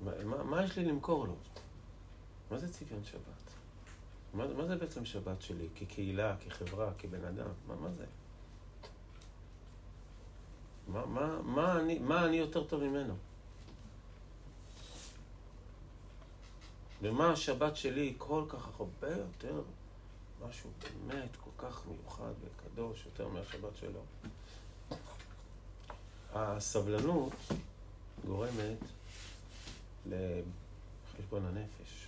מה, 0.00 0.24
מה, 0.24 0.42
מה 0.42 0.64
יש 0.64 0.78
לי 0.78 0.84
למכור 0.84 1.26
לו? 1.26 1.34
מה 2.50 2.58
זה 2.58 2.72
צביון 2.72 3.04
שבת? 3.04 3.50
מה, 4.34 4.46
מה 4.46 4.66
זה 4.66 4.76
בעצם 4.76 5.04
שבת 5.04 5.42
שלי? 5.42 5.68
כקהילה, 5.74 6.36
כחברה, 6.40 6.92
כבן 6.98 7.24
אדם? 7.24 7.48
מה, 7.66 7.76
מה 7.76 7.88
זה? 7.90 8.04
מה, 10.88 11.06
מה, 11.06 11.42
מה, 11.42 11.80
אני, 11.80 11.98
מה 11.98 12.26
אני 12.26 12.36
יותר 12.36 12.64
טוב 12.64 12.84
ממנו? 12.84 13.14
ומה 17.02 17.32
השבת 17.32 17.76
שלי 17.76 18.14
כל 18.18 18.42
כך 18.48 18.68
הרבה 18.78 19.08
יותר, 19.10 19.62
משהו 20.48 20.70
באמת 21.06 21.36
כל 21.44 21.50
כך 21.58 21.82
מיוחד 21.86 22.32
וקדוש, 22.44 23.06
יותר 23.06 23.28
מהשבת 23.28 23.76
שלו. 23.80 24.00
הסבלנות 26.34 27.32
גורמת 28.26 28.78
לחשבון 30.06 31.46
הנפש. 31.46 32.06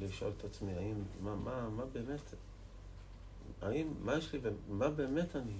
לשאול 0.00 0.32
את 0.38 0.44
עצמי, 0.44 0.72
האם, 0.72 0.94
מה, 1.22 1.36
מה, 1.36 1.68
מה 1.68 1.84
באמת, 1.92 2.20
האם, 3.62 3.86
מה 4.02 4.16
יש 4.16 4.32
לי, 4.32 4.40
מה 4.68 4.88
באמת 4.88 5.36
אני, 5.36 5.52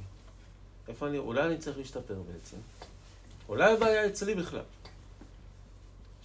איפה 0.88 1.06
אני, 1.06 1.18
אולי 1.18 1.42
אני 1.42 1.58
צריך 1.58 1.78
להשתפר 1.78 2.22
בעצם. 2.32 2.56
אולי 3.48 3.72
הבעיה 3.72 4.06
אצלי 4.06 4.34
בכלל. 4.34 4.64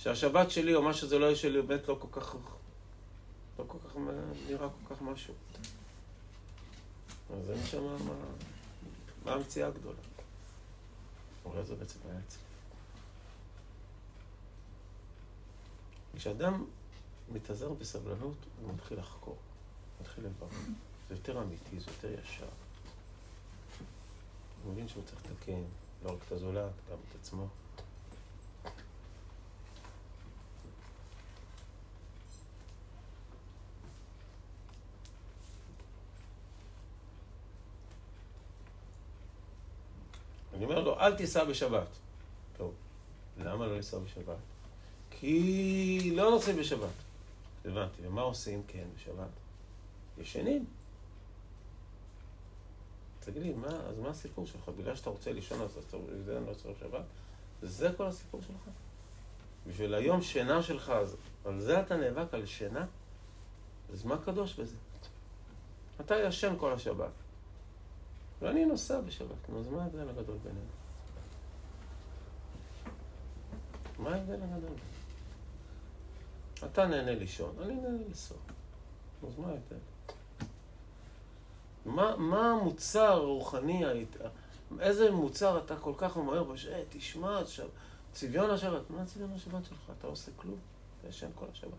שהשבת 0.02 0.52
שלי, 0.52 0.76
או 0.76 0.82
מה 0.82 0.94
שזה 0.94 1.20
לא 1.20 1.26
יהיה 1.26 1.36
שלי, 1.36 1.62
באמת 1.62 1.88
לא 1.88 1.98
כל 2.00 2.22
כך, 2.22 2.36
לא 3.60 3.64
כל 3.68 3.78
כך 3.86 3.96
נראה 4.48 4.68
כל 4.70 4.96
כך 4.96 5.02
משהו. 5.02 5.34
אז 7.34 7.52
אני 7.52 7.66
שמה 7.66 7.98
מה, 7.98 8.14
מה 9.26 9.34
המציאה 9.34 9.68
הגדולה. 9.68 10.00
אולי 11.46 11.64
זה 11.64 11.76
בעצם 11.76 12.00
היה 12.10 12.20
אצלי. 12.28 12.42
כשאדם 16.16 16.66
מתאזר 17.32 17.70
בסבלנות, 17.70 18.38
הוא 18.62 18.74
מתחיל 18.74 19.00
לחקור, 19.00 19.38
מתחיל 20.02 20.24
לברר. 20.24 20.50
זה 21.10 21.16
יותר 21.16 21.42
אמיתי, 21.42 21.80
זה 21.80 21.92
יותר 21.92 22.20
ישר. 22.20 22.48
הוא 24.64 24.74
מבין 24.74 24.88
שהוא 24.88 25.04
צריך 25.06 25.22
לתקן, 25.26 25.62
לא 26.06 26.12
רק 26.12 26.20
את 26.28 26.32
הזולת, 26.32 26.72
גם 26.92 26.98
את 27.10 27.16
עצמו. 27.22 27.48
אני 40.62 40.70
אומר 40.70 40.84
לו, 40.84 40.91
אל 41.02 41.16
תיסע 41.16 41.44
בשבת. 41.44 41.88
טוב, 42.58 42.74
למה 43.38 43.68
לא 43.68 43.76
לנסוע 43.76 44.00
בשבת? 44.00 44.38
כי 45.10 46.12
לא 46.16 46.32
נוסעים 46.32 46.58
בשבת. 46.58 46.90
הבנתי, 47.66 48.08
ומה 48.08 48.22
עושים 48.22 48.64
כן 48.68 48.84
בשבת? 48.96 49.30
ישנים. 50.18 50.66
תגיד 53.20 53.42
לי, 53.42 53.54
מה, 53.54 53.68
אז 53.68 54.00
מה 54.00 54.10
הסיפור 54.10 54.46
שלך? 54.46 54.70
בגלל 54.78 54.96
שאתה 54.96 55.10
רוצה 55.10 55.32
לישון, 55.32 55.62
אז 55.62 55.78
אתה 55.88 55.98
בגלל 55.98 56.38
אני 56.38 56.48
לא 56.48 56.54
צריך 56.54 56.80
שבת? 56.80 57.04
זה 57.62 57.90
כל 57.98 58.08
הסיפור 58.08 58.42
שלך? 58.42 58.74
בשביל 59.68 59.94
היום 59.94 60.22
שינה 60.22 60.64
שלך, 60.64 60.90
אז 60.90 61.16
על 61.46 61.60
זה 61.60 61.82
אתה 61.82 61.98
נאבק, 61.98 62.34
על 62.34 62.46
שינה? 62.46 62.86
אז 63.94 64.04
מה 64.04 64.18
קדוש 64.26 64.54
בזה? 64.60 64.76
אתה 66.02 66.16
ישן 66.20 66.54
כל 66.58 66.74
השבת. 66.74 67.12
ואני 68.42 68.66
נוסע 68.66 69.02
בשבת. 69.02 69.50
נו, 69.50 69.60
אז 69.60 69.68
מה 69.68 69.84
ההבדל 69.84 70.10
הגדול 70.10 70.38
בינינו? 70.44 70.81
מה 74.02 74.14
ההבדל 74.16 74.34
הגדול? 74.44 74.78
אתה 76.66 76.86
נהנה 76.86 77.16
לישון, 77.16 77.56
אני 77.62 77.74
נהנה 77.74 77.98
לנסוע. 78.08 78.38
אז 79.28 79.40
מה 79.40 79.48
ההבדל? 79.48 79.78
מה, 81.86 82.18
מה 82.18 82.52
המוצר 82.52 83.12
הרוחני 83.12 83.86
היית... 83.86 84.16
איזה 84.80 85.12
מוצר 85.12 85.58
אתה 85.66 85.76
כל 85.76 85.94
כך 85.98 86.18
ממהר 86.18 86.44
בשעה, 86.44 86.74
אה, 86.74 86.84
תשמע, 86.90 87.40
עכשיו, 87.40 87.68
צביון 88.14 88.50
השבת. 88.50 88.90
מה 88.90 89.06
צביון 89.06 89.34
השבת 89.36 89.66
שלך? 89.66 89.92
אתה 90.00 90.08
עושה 90.08 90.32
כלום? 90.36 90.60
אתה 91.00 91.10
ישן 91.10 91.30
כל 91.36 91.46
השבת. 91.52 91.72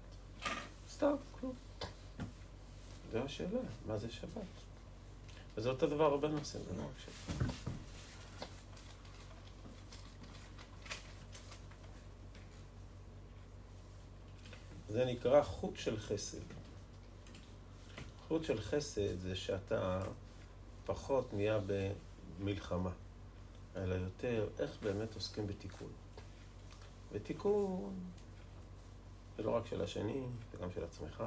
סתם, 0.91 1.15
כלום. 1.41 1.53
זו 3.13 3.19
השאלה, 3.19 3.61
מה 3.87 3.99
זה 3.99 4.11
שבת? 4.11 4.43
וזה 5.57 5.69
אותו 5.69 5.87
דבר 5.87 6.05
הרבה 6.05 6.29
נושאים, 6.29 6.63
זה 6.65 6.83
לא 6.83 6.83
רק 6.83 6.99
שבת. 6.99 7.62
זה 14.93 15.05
נקרא 15.05 15.43
חוט 15.43 15.77
של 15.77 15.99
חסד. 15.99 16.39
חוט 18.29 18.45
של 18.45 18.61
חסד 18.61 19.21
זה 19.21 19.37
שאתה 19.37 20.03
פחות 20.87 21.33
נהיה 21.33 21.59
במלחמה, 22.39 22.91
אלא 23.77 23.95
יותר 23.95 24.49
איך 24.59 24.71
באמת 24.83 25.15
עוסקים 25.15 25.47
בתיקון. 25.47 25.93
ותיקון 27.13 27.95
זה 29.37 29.43
לא 29.43 29.51
רק 29.51 29.67
של 29.67 29.83
השני, 29.83 30.23
זה 30.53 30.59
גם 30.63 30.69
של 30.75 30.85
עצמך, 30.85 31.25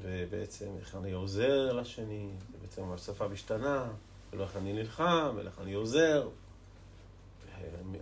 ובעצם 0.00 0.70
איך 0.80 0.94
אני 0.94 1.12
עוזר 1.12 1.72
לשני, 1.72 2.30
ובעצם 2.52 2.92
השפה 2.92 3.28
משתנה, 3.28 3.90
ולא 4.32 4.44
איך 4.44 4.56
אני 4.56 4.72
נלחם, 4.72 5.34
ולא 5.36 5.48
איך 5.48 5.58
אני 5.60 5.72
עוזר, 5.72 6.28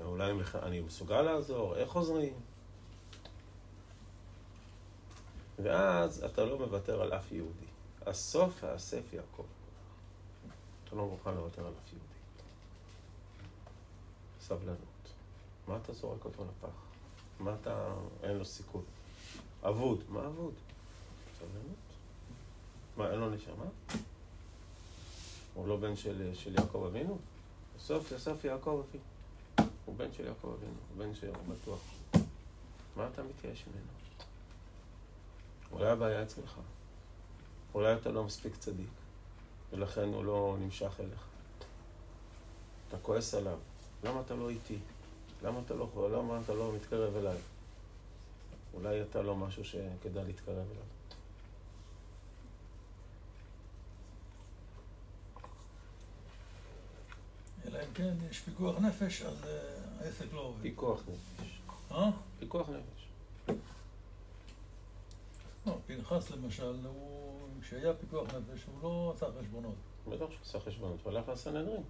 אולי 0.02 0.32
אני 0.62 0.80
מסוגל 0.80 1.22
לעזור, 1.22 1.76
איך 1.76 1.92
עוזרים. 1.92 2.49
ואז 5.62 6.24
אתה 6.24 6.44
לא 6.44 6.58
מוותר 6.58 7.02
על 7.02 7.12
אף 7.12 7.32
יהודי. 7.32 7.66
הסוף 8.06 8.64
האסף 8.64 9.12
יעקב. 9.12 9.44
אתה 10.84 10.96
לא 10.96 11.06
מוכן 11.06 11.34
לוותר 11.34 11.66
על 11.66 11.72
אף 11.84 11.92
יהודי. 11.92 12.06
סבלנות. 14.40 14.78
מה 15.68 15.76
אתה 15.76 15.92
זורק 15.92 16.24
אותו 16.24 16.44
לפח? 16.44 16.74
מה 17.40 17.54
אתה... 17.60 17.94
אין 18.22 18.36
לו 18.36 18.44
סיכוי. 18.44 18.82
אבוד. 19.62 20.04
מה 20.08 20.26
אבוד? 20.26 20.54
סבלנות. 21.38 21.76
מה, 22.96 23.10
אין 23.10 23.20
לו 23.20 23.30
נשמה? 23.30 23.64
הוא 25.54 25.68
לא 25.68 25.76
בן 25.76 25.96
של, 25.96 26.30
של 26.34 26.54
יעקב 26.54 26.84
אבינו? 26.84 27.18
בסוף 27.76 28.12
יוסף 28.12 28.44
יעקב 28.44 28.82
אבינו. 28.88 29.04
הוא 29.84 29.96
בן 29.96 30.12
של 30.12 30.26
יעקב 30.26 30.48
אבינו, 30.48 30.72
הוא 30.88 31.04
בן 31.04 31.14
של 31.14 31.30
בטוח. 31.48 31.80
מה 32.96 33.08
אתה 33.12 33.22
מתייאש 33.22 33.64
ממנו? 33.66 33.99
אולי 35.72 35.90
הבעיה 35.90 36.22
אצלך. 36.22 36.60
אולי 37.74 37.94
אתה 37.94 38.10
לא 38.10 38.24
מספיק 38.24 38.56
צדיק, 38.56 38.90
ולכן 39.72 40.08
הוא 40.08 40.24
לא 40.24 40.56
נמשך 40.60 41.00
אליך. 41.00 41.26
אתה 42.88 42.98
כועס 42.98 43.34
עליו. 43.34 43.58
למה 44.04 44.20
אתה 44.20 44.34
לא 44.34 44.48
איתי? 44.50 44.78
למה 45.42 45.60
אתה 45.66 45.74
לא, 45.74 46.10
למה 46.12 46.40
אתה 46.44 46.54
לא 46.54 46.72
מתקרב 46.76 47.16
אליי? 47.16 47.38
אולי 48.74 49.02
אתה 49.02 49.22
לא 49.22 49.36
משהו 49.36 49.64
שכדאי 49.64 50.24
להתקרב 50.24 50.66
אליו. 50.70 50.84
אלא 57.66 57.78
אם 57.78 57.92
כן 57.94 58.14
יש 58.30 58.40
פיקוח 58.40 58.78
נפש, 58.78 59.22
אז 59.22 59.44
אה, 59.44 60.04
העסק 60.04 60.32
לא 60.32 60.40
עובד. 60.40 60.62
פיקוח 60.62 61.00
נפש. 61.08 61.60
אה? 61.90 62.10
פיקוח 62.38 62.68
נפש. 62.68 63.06
פנחס 66.10 66.30
למשל, 66.30 66.86
הוא, 66.86 67.48
כשהיה 67.60 67.94
פיקוח 67.94 68.26
נפש, 68.34 68.64
הוא 68.64 68.82
לא 68.82 69.12
עשה 69.16 69.26
חשבונות. 69.40 69.74
בטח 70.08 70.26
שהוא 70.30 70.40
עושה 70.42 70.60
חשבונות, 70.60 70.98
הוא 71.02 71.12
הלך 71.12 71.28
לסנהדרין. 71.28 71.82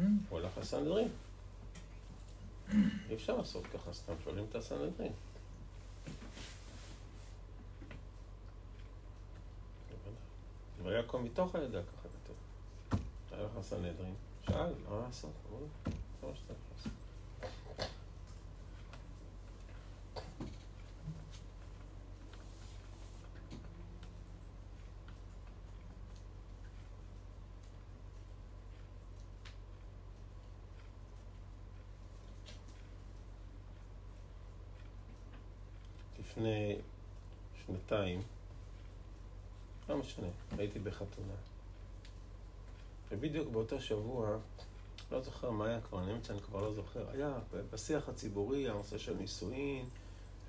אה? 0.00 0.06
הוא 0.28 0.38
הלך 0.38 0.58
לסנהדרין. 0.58 1.08
אי 3.08 3.14
אפשר 3.14 3.36
לעשות 3.36 3.66
ככה 3.66 3.92
סתם, 3.92 4.12
שואלים 4.24 4.44
את 4.50 4.54
הסנהדרין. 4.54 5.12
ויעקב 10.82 11.18
מתוך 11.18 11.54
הידע 11.54 11.80
ככה 11.82 12.08
כתוב. 12.08 12.36
היה 13.32 13.44
לך 13.44 13.62
סנהדרין, 13.62 14.14
שאל, 14.46 14.72
מה 14.88 15.00
לעשות? 15.06 15.30
אמרו 15.50 15.66
מה 16.22 16.36
שאתה 16.36 16.52
יכול 16.52 16.76
לעשות. 16.76 16.92
לפני 36.40 36.76
שנתיים, 37.66 38.22
לא 39.88 39.96
משנה, 39.96 40.26
הייתי 40.60 40.78
בחתונה. 40.78 41.34
ובדיוק 43.10 43.48
באותו 43.48 43.80
שבוע, 43.80 44.36
לא 45.12 45.20
זוכר 45.20 45.50
מה 45.50 45.66
היה 45.66 45.80
כבר, 45.80 45.98
האמת 45.98 46.24
שאני 46.24 46.40
כבר 46.40 46.60
לא 46.60 46.74
זוכר, 46.74 47.10
היה 47.10 47.38
בשיח 47.70 48.08
הציבורי 48.08 48.68
הנושא 48.68 48.98
של 48.98 49.14
נישואין, 49.14 49.84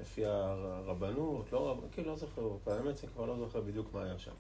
לפי 0.01 0.25
הרבנות, 0.25 1.51
לא 1.51 1.69
רב... 1.69 1.77
כאילו 1.91 2.09
לא 2.09 2.15
זוכר, 2.15 2.49
האמת 2.67 2.97
שאני 2.97 3.11
כבר 3.13 3.25
לא 3.25 3.37
זוכר 3.37 3.61
בדיוק 3.61 3.93
מה 3.93 4.03
היה 4.03 4.19
שם. 4.19 4.31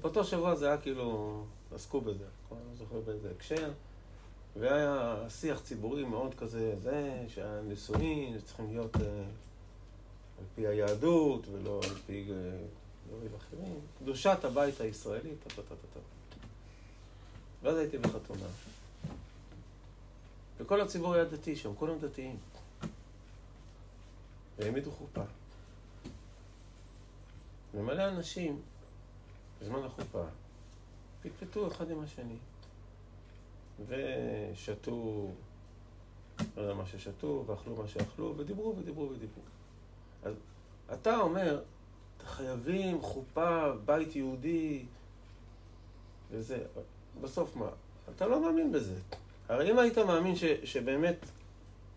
באותו 0.00 0.24
שבוע 0.24 0.54
זה 0.54 0.66
היה 0.66 0.78
כאילו, 0.78 1.42
עסקו 1.74 2.00
בזה, 2.00 2.24
כבר 2.48 2.56
לא 2.70 2.76
זוכר 2.76 3.00
באיזה 3.00 3.30
הקשר, 3.30 3.72
והיה 4.56 5.16
שיח 5.28 5.60
ציבורי 5.60 6.04
מאוד 6.04 6.34
כזה, 6.34 6.74
זה, 6.78 7.24
שהנישואין 7.28 8.38
צריכים 8.44 8.70
להיות 8.70 8.96
אה, 8.96 9.22
על 10.38 10.44
פי 10.54 10.66
היהדות 10.66 11.48
ולא 11.48 11.80
על 11.82 11.94
פי 12.06 12.30
אה, 12.30 12.36
דברים 13.08 13.34
אחרים, 13.36 13.80
קדושת 13.98 14.44
הבית 14.44 14.80
הישראלי, 14.80 15.30
טה 15.42 15.48
טה 15.48 15.62
טה 15.62 15.62
טה 15.62 15.86
טה. 15.94 16.00
ואז 17.62 17.76
הייתי 17.76 17.98
בחתונה. 17.98 18.46
וכל 20.58 20.80
הציבור 20.80 21.14
היה 21.14 21.24
דתי 21.24 21.56
שם, 21.56 21.74
כולם 21.74 21.98
דתיים. 21.98 22.36
והעמידו 24.58 24.90
חופה. 24.90 25.22
ומלא 27.74 28.08
אנשים, 28.08 28.62
בזמן 29.60 29.82
החופה, 29.84 30.24
פטפטו 31.22 31.68
אחד 31.68 31.90
עם 31.90 32.00
השני. 32.00 32.36
ושתו, 33.86 35.30
לא 36.56 36.62
יודע 36.62 36.74
מה 36.74 36.86
ששתו, 36.86 37.44
ואכלו 37.46 37.76
מה 37.76 37.88
שאכלו, 37.88 38.34
ודיברו 38.36 38.76
ודיברו 38.76 39.10
ודיברו. 39.10 39.42
אז 40.22 40.34
אתה 40.92 41.16
אומר, 41.16 41.62
חייבים 42.30 43.02
חופה, 43.02 43.72
בית 43.84 44.16
יהודי, 44.16 44.84
וזה. 46.30 46.58
בסוף 47.20 47.56
מה? 47.56 47.68
אתה 48.16 48.26
לא 48.26 48.42
מאמין 48.42 48.72
בזה. 48.72 48.94
הרי 49.48 49.70
אם 49.70 49.78
היית 49.78 49.98
מאמין 49.98 50.36
ש, 50.36 50.44
שבאמת 50.44 51.16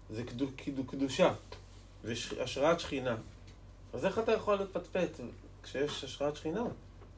זה 0.09 0.23
קדו, 0.23 0.47
קדו, 0.55 0.83
קדושה 0.83 1.33
והשראת 2.03 2.79
שכינה, 2.79 3.15
אז 3.93 4.05
איך 4.05 4.19
אתה 4.19 4.31
יכול 4.31 4.55
לפטפט 4.55 5.19
כשיש 5.63 6.03
השראת 6.03 6.35
שכינה? 6.35 6.63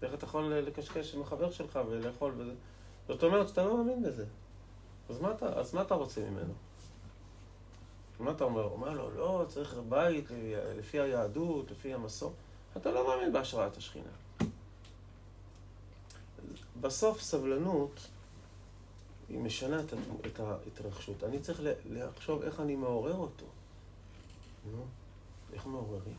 איך 0.01 0.13
אתה 0.13 0.25
יכול 0.25 0.54
לקשקש 0.54 1.15
עם 1.15 1.21
החבר 1.21 1.51
שלך 1.51 1.80
ולאכול 1.89 2.32
בזה? 2.32 2.54
זאת 3.08 3.23
אומרת 3.23 3.47
שאתה 3.47 3.63
לא 3.63 3.78
מאמין 3.78 4.04
בזה. 4.04 4.25
אז 5.10 5.21
מה 5.21 5.32
אתה, 5.32 5.60
אז 5.60 5.73
מה 5.73 5.82
אתה 5.82 5.95
רוצה 5.95 6.21
ממנו? 6.21 6.54
מה 8.19 8.32
אתה 8.32 8.43
אומר? 8.43 8.63
אומר 8.63 8.89
לו, 8.89 9.12
לא, 9.12 9.45
צריך 9.47 9.75
בית 9.89 10.25
לפי 10.78 10.99
היהדות, 10.99 11.71
לפי 11.71 11.93
המסור. 11.93 12.34
אתה 12.77 12.91
לא 12.91 13.07
מאמין 13.07 13.33
בהשראת 13.33 13.77
השכינה. 13.77 14.11
בסוף 16.81 17.21
סבלנות 17.21 18.07
היא 19.29 19.39
משנה 19.39 19.79
את, 19.79 19.93
את 20.25 20.39
ההתרחשות. 20.39 21.23
אני 21.23 21.39
צריך 21.39 21.59
לחשוב 21.89 22.41
איך 22.41 22.59
אני 22.59 22.75
מעורר 22.75 23.15
אותו. 23.15 23.45
נו, 24.71 24.85
איך 25.53 25.65
מעוררים? 25.65 26.17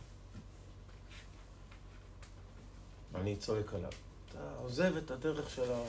אני 3.14 3.36
צועק 3.36 3.74
עליו. 3.74 3.92
אתה 4.30 4.54
עוזב 4.58 4.96
את 4.96 5.10
הדרך 5.10 5.50
של 5.50 5.72
ה... 5.72 5.84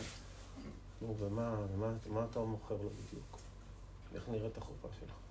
נו, 1.01 1.15
ומה, 1.19 1.55
ומה 1.73 1.91
מה 2.07 2.25
אתה 2.31 2.39
מוכר 2.39 2.75
לו 2.75 2.89
בדיוק? 2.89 3.37
איך 4.15 4.29
נראית 4.29 4.57
החופה 4.57 4.87
שלך? 4.99 5.26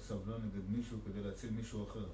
סבלן 0.00 0.42
נגד 0.42 0.70
מישהו 0.70 0.98
כדי 1.04 1.22
להציל 1.22 1.50
מישהו 1.50 1.84
אחר. 1.84 2.06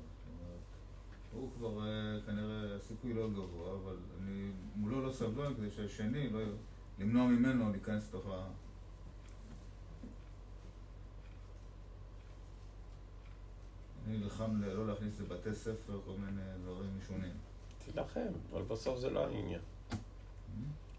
הוא 1.32 1.50
כבר 1.56 1.86
אה, 1.86 2.18
כנראה 2.26 2.76
הסיכוי 2.76 3.14
לא 3.14 3.28
גבוה, 3.30 3.72
אבל 3.72 3.96
אני 4.20 4.50
מולו 4.76 5.06
לא 5.06 5.12
סבלן 5.12 5.54
כדי 5.54 5.70
שהשני 5.70 6.30
לא... 6.30 6.40
למנוע 6.98 7.26
ממנו 7.26 7.70
להיכנס 7.70 8.08
לתוך 8.08 8.26
ה... 8.26 8.48
אני 14.06 14.18
נלחם 14.18 14.62
לא 14.62 14.86
להכניס 14.86 15.20
לבתי 15.20 15.54
ספר 15.54 16.00
כל 16.04 16.12
מיני 16.18 16.42
דברים 16.64 16.98
משונים. 16.98 17.32
תילחם, 17.84 18.32
אבל 18.52 18.62
בסוף 18.62 18.98
זה 18.98 19.10
לא 19.10 19.26
העניין. 19.26 19.60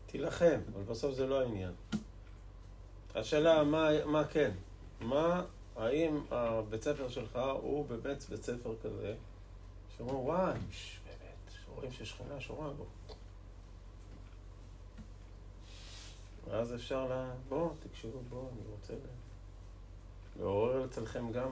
תילחם, 0.06 0.60
אבל 0.74 0.84
בסוף 0.84 1.14
זה 1.14 1.28
לא 1.28 1.42
העניין. 1.42 1.74
השאלה, 3.16 3.64
מה, 3.64 4.06
מה 4.06 4.24
כן? 4.26 4.52
מה, 5.02 5.44
האם 5.78 6.20
הבית 6.32 6.84
ספר 6.84 7.10
שלך 7.10 7.40
הוא 7.62 7.86
באמת 7.86 8.24
בית 8.30 8.44
ספר 8.44 8.74
כזה, 8.84 9.16
שאומרים, 9.98 10.20
וואי, 10.20 10.60
באמת, 11.06 11.54
רואים 11.76 11.92
ששכנה 11.92 12.42
שורה 12.42 12.70
בו. 12.70 12.86
ואז 16.50 16.76
אפשר 16.76 17.08
ל... 17.08 17.30
בוא, 17.50 17.70
תקשרו, 17.80 18.20
בוא, 18.30 18.42
אני 18.42 18.62
רוצה 18.72 18.94
ל- 18.94 20.40
לעורר 20.40 20.86
אצלכם 20.86 21.32
גם. 21.32 21.52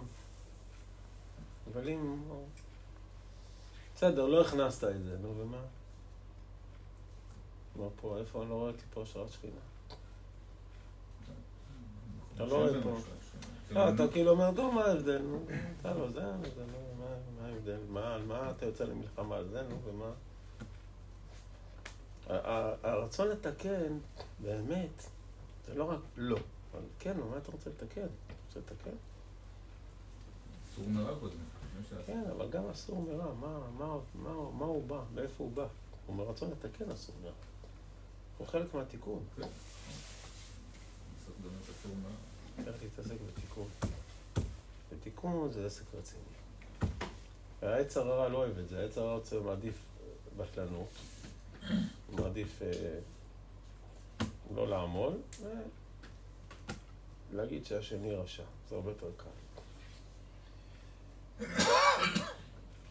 אבל 1.73 1.89
אם... 1.89 2.23
בסדר, 3.95 4.25
לא 4.25 4.41
הכנסת 4.41 4.83
את 4.83 5.03
זה, 5.03 5.17
נו, 5.17 5.33
ומה? 5.37 5.61
מה 7.75 7.85
פה, 7.95 8.17
איפה 8.17 8.41
אני 8.41 8.49
לא 8.49 8.55
רואה 8.55 8.71
אותי 8.71 8.83
פה 8.93 9.01
השראת 9.01 9.31
שכינה? 9.31 9.53
אתה 12.35 12.45
לא 12.45 12.55
רואה 12.55 12.83
פה. 12.83 12.97
לא, 13.71 13.89
אתה 13.89 14.07
כאילו 14.11 14.31
אומר, 14.31 14.51
טוב, 14.55 14.73
מה 14.75 14.85
ההבדל? 14.85 15.17
נו, 15.21 15.45
אתה 15.81 15.93
לא 15.93 16.07
זה, 16.11 16.13
זה 16.13 16.21
לא, 16.21 16.77
מה- 16.99 17.47
ההבדל? 17.47 17.77
מה, 17.89 18.13
על 18.15 18.23
מה 18.25 18.51
אתה 18.51 18.65
יוצא 18.65 18.83
למלחמה 18.83 19.35
על 19.37 19.47
זה, 19.47 19.61
נו, 19.69 19.75
ומה? 19.85 20.11
הרצון 22.83 23.27
לתקן, 23.27 23.97
באמת, 24.39 25.03
זה 25.67 25.75
לא 25.75 25.83
רק 25.91 25.99
לא, 26.17 26.37
אבל 26.73 26.81
כן, 26.99 27.17
מה 27.31 27.37
אתה 27.37 27.51
רוצה 27.51 27.69
לתקן? 27.69 28.01
רוצה 28.47 28.59
לתקן? 28.59 28.95
סור 30.75 30.85
מרע 30.89 31.15
קודם. 31.19 31.33
כן, 32.05 32.23
אבל 32.37 32.49
גם 32.49 32.69
אסור 32.69 33.01
מרע, 33.01 33.33
מה, 34.59 34.65
הוא 34.65 34.83
בא? 34.87 35.01
מאיפה 35.15 35.43
הוא 35.43 35.51
בא? 35.51 35.65
הוא 36.07 36.15
מרצון 36.15 36.51
לתקן 36.51 36.91
אסור 36.91 37.15
מרע. 37.23 37.31
הוא 38.37 38.47
חלק 38.47 38.73
מהתיקון. 38.73 39.23
צריך 42.63 42.77
להתעסק 42.81 43.15
בתיקון. 43.27 43.67
ותיקון 44.91 45.51
זה 45.51 45.65
עסק 45.65 45.83
רציני. 45.93 46.21
והעץ 47.61 47.97
הרע 47.97 48.29
לא 48.29 48.37
אוהב 48.37 48.57
את 48.57 48.69
זה, 48.69 48.79
העץ 48.79 48.97
הרע 48.97 49.13
רוצה, 49.13 49.39
מעדיף 49.39 49.75
בטלנות, 50.37 50.89
מעדיף 52.11 52.61
אה, 52.61 52.99
לא 54.55 54.67
לעמול, 54.67 55.13
להגיד 57.33 57.65
שהשני 57.65 58.15
רשע. 58.15 58.43
זה 58.69 58.75
הרבה 58.75 58.91
יותר 58.91 59.09
קל. 59.17 59.29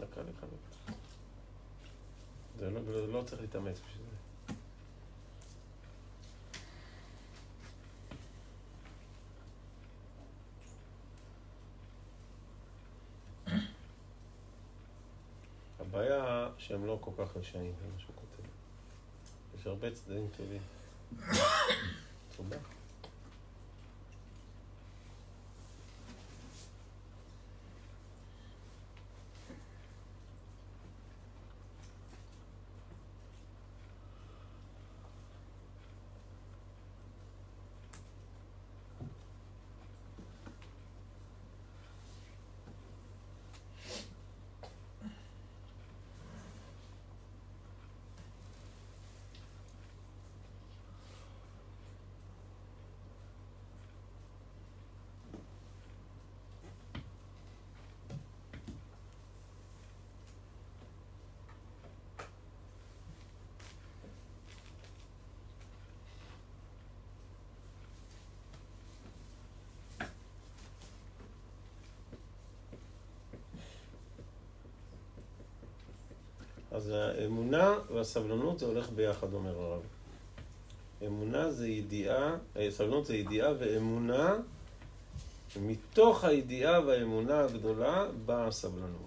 דקה 0.00 0.20
לקלות. 0.20 0.64
זה 2.58 2.70
לא, 2.70 2.80
לא 3.12 3.22
צריך 3.26 3.40
להתאמץ 3.40 3.76
בשביל 3.80 4.04
זה. 4.10 4.14
הבעיה 15.80 16.48
שהם 16.66 16.86
לא 16.86 16.98
כל 17.00 17.10
כך 17.18 17.36
רשעים, 17.36 17.72
מה 17.92 17.98
שהוא 17.98 18.14
כותב. 18.14 18.48
יש 19.58 19.66
הרבה 19.66 19.90
צדדים 19.90 20.28
טובים. 20.36 20.62
תודה. 22.36 22.56
אז 76.75 76.89
האמונה 76.89 77.75
והסבלנות 77.95 78.59
זה 78.59 78.66
הולך 78.66 78.91
ביחד, 78.91 79.33
אומר 79.33 79.61
הרב. 79.61 79.83
אמונה 81.07 81.51
זה 81.51 81.68
ידיעה, 81.68 82.37
אה, 82.57 82.70
סבלנות 82.70 83.07
זה 83.07 83.16
ידיעה 83.16 83.53
ואמונה, 83.59 84.35
מתוך 85.61 86.25
הידיעה 86.25 86.81
והאמונה 86.81 87.41
הגדולה 87.41 88.07
באה 88.27 88.47
הסבלנות. 88.47 89.01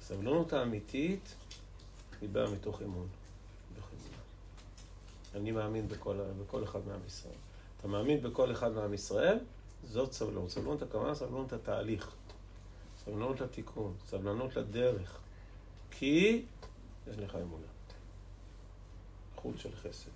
הסבלנות 0.00 0.52
האמיתית 0.52 1.34
היא 2.20 2.28
באה 2.28 2.50
מתוך 2.50 2.82
אמון. 2.82 3.08
אני 5.34 5.50
מאמין 5.50 5.88
בכל, 5.88 6.20
בכל 6.42 6.64
אחד 6.64 6.80
מעם 6.86 7.00
ישראל. 7.06 7.34
אתה 7.78 7.88
מאמין 7.88 8.22
בכל 8.22 8.52
אחד 8.52 8.72
מעם 8.72 8.94
ישראל, 8.94 9.38
זאת 9.84 10.12
סבלנות. 10.12 10.50
סבלנות 10.50 10.82
הכוונה, 10.82 11.14
סבלנות 11.14 11.52
התהליך. 11.52 12.10
סבלנות 13.04 13.40
לתיקון, 13.40 13.94
סבלנות 14.06 14.56
לדרך. 14.56 15.23
כי 15.98 16.42
יש 17.06 17.18
לך 17.18 17.34
אמונה. 17.34 17.66
חוט 19.36 19.58
של 19.58 19.76
חסד. 19.76 20.10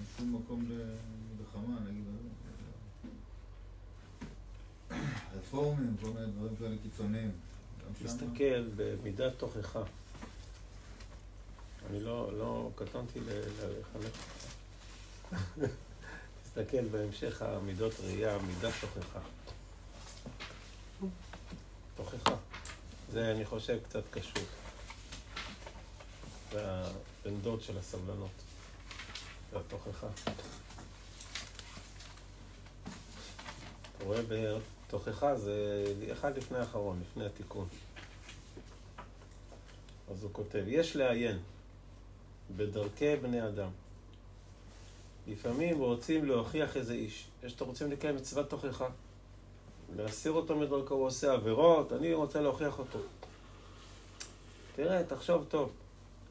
אין 0.00 0.04
שום 0.16 0.29
מקום 0.44 0.64
למלחמה, 0.70 1.80
נגיד. 1.80 2.04
רפורמים, 5.38 5.96
כל 6.02 6.08
מיני 6.08 6.26
דברים 6.26 6.56
כאלה 6.56 6.76
קיצוניים. 6.82 7.30
תסתכל 8.04 8.68
במידת 8.76 9.32
תוכחה. 9.38 9.82
אני 11.90 12.00
לא, 12.00 12.38
לא 12.38 12.70
קטנתי 12.74 13.20
לחלק. 13.20 14.12
תסתכל 16.42 16.84
בהמשך 16.92 17.42
המידות 17.42 17.92
ראייה, 18.04 18.38
מידת 18.38 18.72
תוכחה. 18.80 19.20
תוכחה. 21.96 22.36
זה, 23.12 23.30
אני 23.30 23.44
חושב, 23.44 23.78
קצת 23.88 24.02
קשור. 24.10 24.44
זה 26.52 26.60
הבן 26.64 27.40
דוד 27.42 27.62
של 27.62 27.78
הסבלנות. 27.78 28.49
התוכחה. 29.56 30.06
אתה 33.96 34.04
רואה 34.04 34.20
בתוכחה 34.28 35.36
זה 35.36 35.84
אחד 36.12 36.36
לפני 36.36 36.58
האחרון, 36.58 37.00
לפני 37.00 37.26
התיקון. 37.26 37.68
אז 40.10 40.22
הוא 40.22 40.30
כותב, 40.32 40.64
יש 40.66 40.96
לעיין 40.96 41.38
בדרכי 42.56 43.16
בני 43.16 43.46
אדם. 43.48 43.70
לפעמים 45.26 45.78
רוצים 45.78 46.24
להוכיח 46.24 46.76
איזה 46.76 46.94
איש. 46.94 47.26
יש 47.44 47.52
שאתם 47.52 47.64
רוצים 47.64 47.90
לקיים 47.90 48.16
מצוות 48.16 48.50
תוכחה. 48.50 48.88
להסיר 49.96 50.32
אותו 50.32 50.56
מדרכו, 50.56 50.94
הוא 50.94 51.06
עושה 51.06 51.32
עבירות, 51.32 51.92
אני 51.92 52.14
רוצה 52.14 52.40
להוכיח 52.40 52.78
אותו. 52.78 52.98
תראה, 54.76 55.04
תחשוב 55.04 55.44
טוב. 55.48 55.72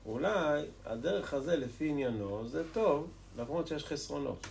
אולי 0.06 0.66
הדרך 0.86 1.34
הזה 1.34 1.56
לפי 1.56 1.90
עניינו 1.90 2.48
זה 2.48 2.64
טוב, 2.74 3.08
למרות 3.38 3.68
שיש 3.68 3.86
חסרונות. 3.86 4.48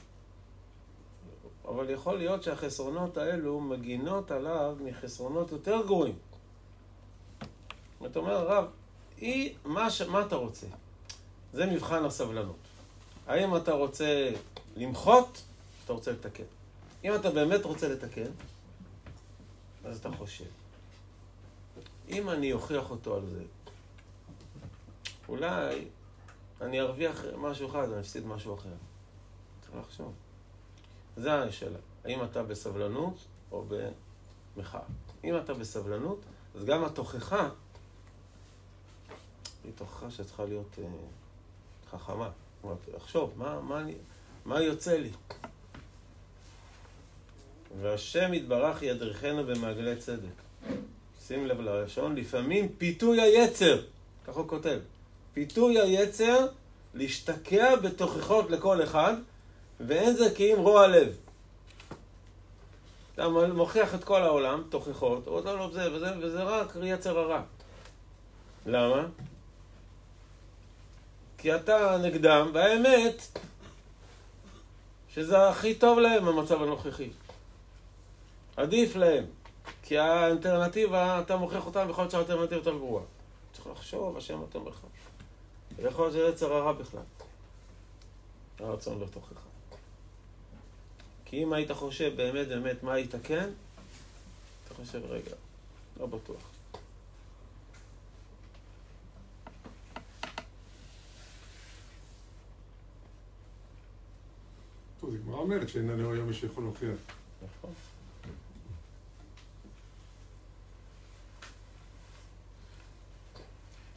אבל 1.69 1.91
יכול 1.91 2.19
להיות 2.19 2.43
שהחסרונות 2.43 3.17
האלו 3.17 3.61
מגינות 3.61 4.31
עליו 4.31 4.77
מחסרונות 4.81 5.53
יותר 5.53 5.87
גרועים. 5.87 6.19
אתה 8.07 8.19
אומר, 8.19 8.33
הרב, 8.33 8.65
היא, 9.17 9.55
מה, 9.65 9.91
ש... 9.91 10.03
מה 10.03 10.27
אתה 10.27 10.37
רוצה? 10.37 10.67
זה 11.53 11.67
מבחן 11.67 12.05
הסבלנות. 12.05 12.57
האם 13.27 13.57
אתה 13.57 13.73
רוצה 13.73 14.31
למחות, 14.77 15.43
אתה 15.85 15.93
רוצה 15.93 16.13
לתקן? 16.13 16.45
אם 17.05 17.15
אתה 17.15 17.31
באמת 17.31 17.65
רוצה 17.65 17.89
לתקן, 17.89 18.31
אז 19.85 19.99
אתה 19.99 20.11
חושב. 20.11 20.45
אם 22.09 22.31
אני 22.31 22.53
אוכיח 22.53 22.91
אותו 22.91 23.17
על 23.17 23.27
זה, 23.27 23.43
אולי 25.29 25.89
אני 26.61 26.81
ארוויח 26.81 27.25
משהו 27.37 27.71
אחד 27.71 27.87
ואני 27.91 28.01
אפסיד 28.01 28.27
משהו 28.27 28.55
אחר. 28.55 28.69
צריך 29.61 29.75
לחשוב. 29.77 30.13
זה 31.17 31.35
השאלה. 31.35 31.79
האם 32.05 32.25
אתה 32.25 32.43
בסבלנות 32.43 33.25
או 33.53 33.65
במחאה? 34.57 34.81
אם 35.25 35.37
אתה 35.37 35.55
בסבלנות, 35.55 36.19
אז 36.55 36.65
גם 36.65 36.85
התוכחה 36.85 37.49
היא 39.65 39.73
תוכחה 39.77 40.11
שצריכה 40.11 40.45
להיות 40.45 40.79
אה, 40.79 40.85
חכמה. 41.91 42.31
לחשוב, 42.95 43.33
מה, 43.37 43.61
מה, 43.61 43.81
אני, 43.81 43.95
מה 44.45 44.63
יוצא 44.63 44.97
לי? 44.97 45.11
והשם 47.81 48.35
יתברך 48.35 48.83
ידריכנו 48.83 49.45
במעגלי 49.45 49.97
צדק. 49.97 50.43
שים 51.27 51.47
לב 51.47 51.61
ללשון, 51.61 52.17
לפעמים 52.17 52.69
פיתוי 52.79 53.21
היצר, 53.21 53.83
ככה 54.27 54.41
הוא 54.41 54.49
כותב, 54.49 54.79
פיתוי 55.39 55.81
היצר 55.81 56.47
להשתקע 56.95 57.77
בתוכחות 57.77 58.51
לכל 58.51 58.83
אחד, 58.83 59.15
ואין 59.81 60.15
זה 60.15 60.35
כי 60.35 60.55
אם 60.55 60.59
רוע 60.59 60.87
לב. 60.87 61.17
אתה 63.15 63.29
מוכיח 63.29 63.95
את 63.95 64.05
כל 64.05 64.23
העולם, 64.23 64.63
תוכחות, 64.69 65.27
או 65.27 65.41
לא, 65.45 65.71
זה 65.73 65.93
וזה, 65.93 66.07
וזה 66.21 66.43
רק 66.43 66.73
יצר 66.83 67.19
הרע. 67.19 67.43
למה? 68.67 69.07
כי 71.39 71.55
אתה 71.55 71.97
נגדם, 72.03 72.51
והאמת 72.55 73.39
שזה 75.15 75.49
הכי 75.49 75.75
טוב 75.75 75.99
להם 75.99 76.25
במצב 76.25 76.63
הנוכחי. 76.63 77.11
עדיף 78.57 78.97
להם. 78.97 79.25
כי 79.83 79.99
האלטרנטיבה, 79.99 81.21
אתה 81.21 81.37
מוכיח 81.37 81.67
אותם, 81.67 81.85
ויכול 81.87 82.03
להיות 82.05 82.11
שהאלטרנטיבה 82.11 82.57
יותר 82.57 82.77
גרועה. 82.77 83.05
צריך 83.53 83.67
לחשוב, 83.67 84.17
השם 84.17 84.39
נותן 84.39 84.65
בך. 84.65 84.81
ויכול 85.79 86.05
להיות 86.05 86.13
שזה 86.13 86.47
יצר 86.47 86.53
הרע 86.53 86.73
בכלל. 86.73 87.03
הרצון 88.59 88.99
לא 88.99 89.07
תוכחה. 89.07 89.35
כי 91.25 91.43
אם 91.43 91.53
היית 91.53 91.71
חושב 91.73 92.13
באמת 92.17 92.49
באמת 92.49 92.83
מה 92.83 92.93
היית 92.93 93.15
כן, 93.23 93.51
אתה 94.65 94.75
חושב, 94.75 95.01
רגע, 95.09 95.35
לא 96.01 96.07
בטוח. 96.07 96.43
טוב, 105.01 105.11
זה 105.11 105.19
גמרא 105.19 105.39
אומרת 105.39 105.69
שאין 105.69 105.89
לנו 105.89 106.13
היום 106.13 106.29
מי 106.29 106.35
שיכול 106.35 106.65
להוכיח. 106.65 106.99
נכון. 107.43 107.73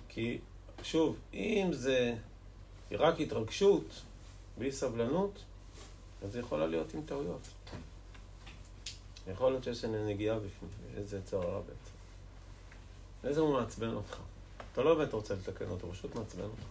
כי, 0.10 0.40
שוב, 0.84 1.16
אם 1.34 1.68
זה 1.72 2.16
רק 2.92 3.20
התרגשות, 3.20 4.02
בלי 4.58 4.72
סבלנות, 4.72 5.44
אז 6.24 6.32
זה 6.32 6.40
יכולה 6.40 6.68
להיות 6.68 6.94
עם 6.94 7.02
טעויות. 7.06 7.48
יכול 9.28 9.52
להיות 9.52 9.64
שיש 9.64 9.86
נגיעה 9.86 10.40
בפנים, 10.40 10.72
איזה 10.98 11.18
יצר 11.18 11.38
הרע 11.38 11.60
בעצם. 11.60 11.96
איזה 13.24 13.42
הוא 13.42 13.54
מעצבן 13.54 13.94
אותך. 13.94 14.18
אתה 14.74 14.82
לא 14.82 14.96
באמת 14.96 15.14
רוצה 15.14 15.34
לתקן 15.34 15.70
אותו, 15.70 15.88
הוא 15.88 15.94
פשוט 15.94 16.16
מעצבן 16.16 16.44
אותך. 16.44 16.66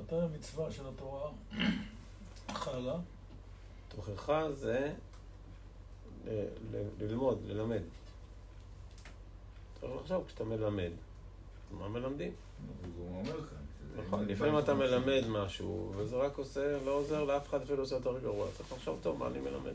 מתי 0.00 0.16
המצווה 0.16 0.72
של 0.72 0.88
התורה 0.88 1.30
חלה? 2.48 2.96
תוכחה 3.96 4.52
זה 4.52 4.92
ל- 6.26 6.44
ללמוד, 7.00 7.38
ללמד. 7.46 7.82
צריך 9.80 9.92
לחשוב 10.02 10.24
כשאתה 10.26 10.44
מלמד. 10.44 10.90
מה 11.78 11.88
מלמדים? 11.88 12.32
נכון, 14.06 14.24
לפעמים 14.28 14.58
אתה 14.58 14.74
מלמד 14.74 15.22
משהו, 15.28 15.92
וזה 15.96 16.16
רק 16.16 16.38
עושה, 16.38 16.78
לא 16.84 16.90
עוזר 16.90 17.24
לאף 17.24 17.48
אחד 17.48 17.62
אפילו 17.62 17.82
עושה 17.82 17.94
יותר 17.94 18.18
גרוע. 18.18 18.46
צריך 18.56 18.72
לחשוב 18.72 18.98
טוב 19.02 19.18
מה 19.18 19.26
אני 19.26 19.38
מלמד. 19.40 19.74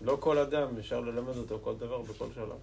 לא 0.00 0.16
כל 0.20 0.38
אדם 0.38 0.78
אפשר 0.78 1.00
ללמד 1.00 1.36
אותו 1.36 1.58
כל 1.64 1.74
דבר 1.76 2.02
בכל 2.02 2.26
שלב. 2.34 2.56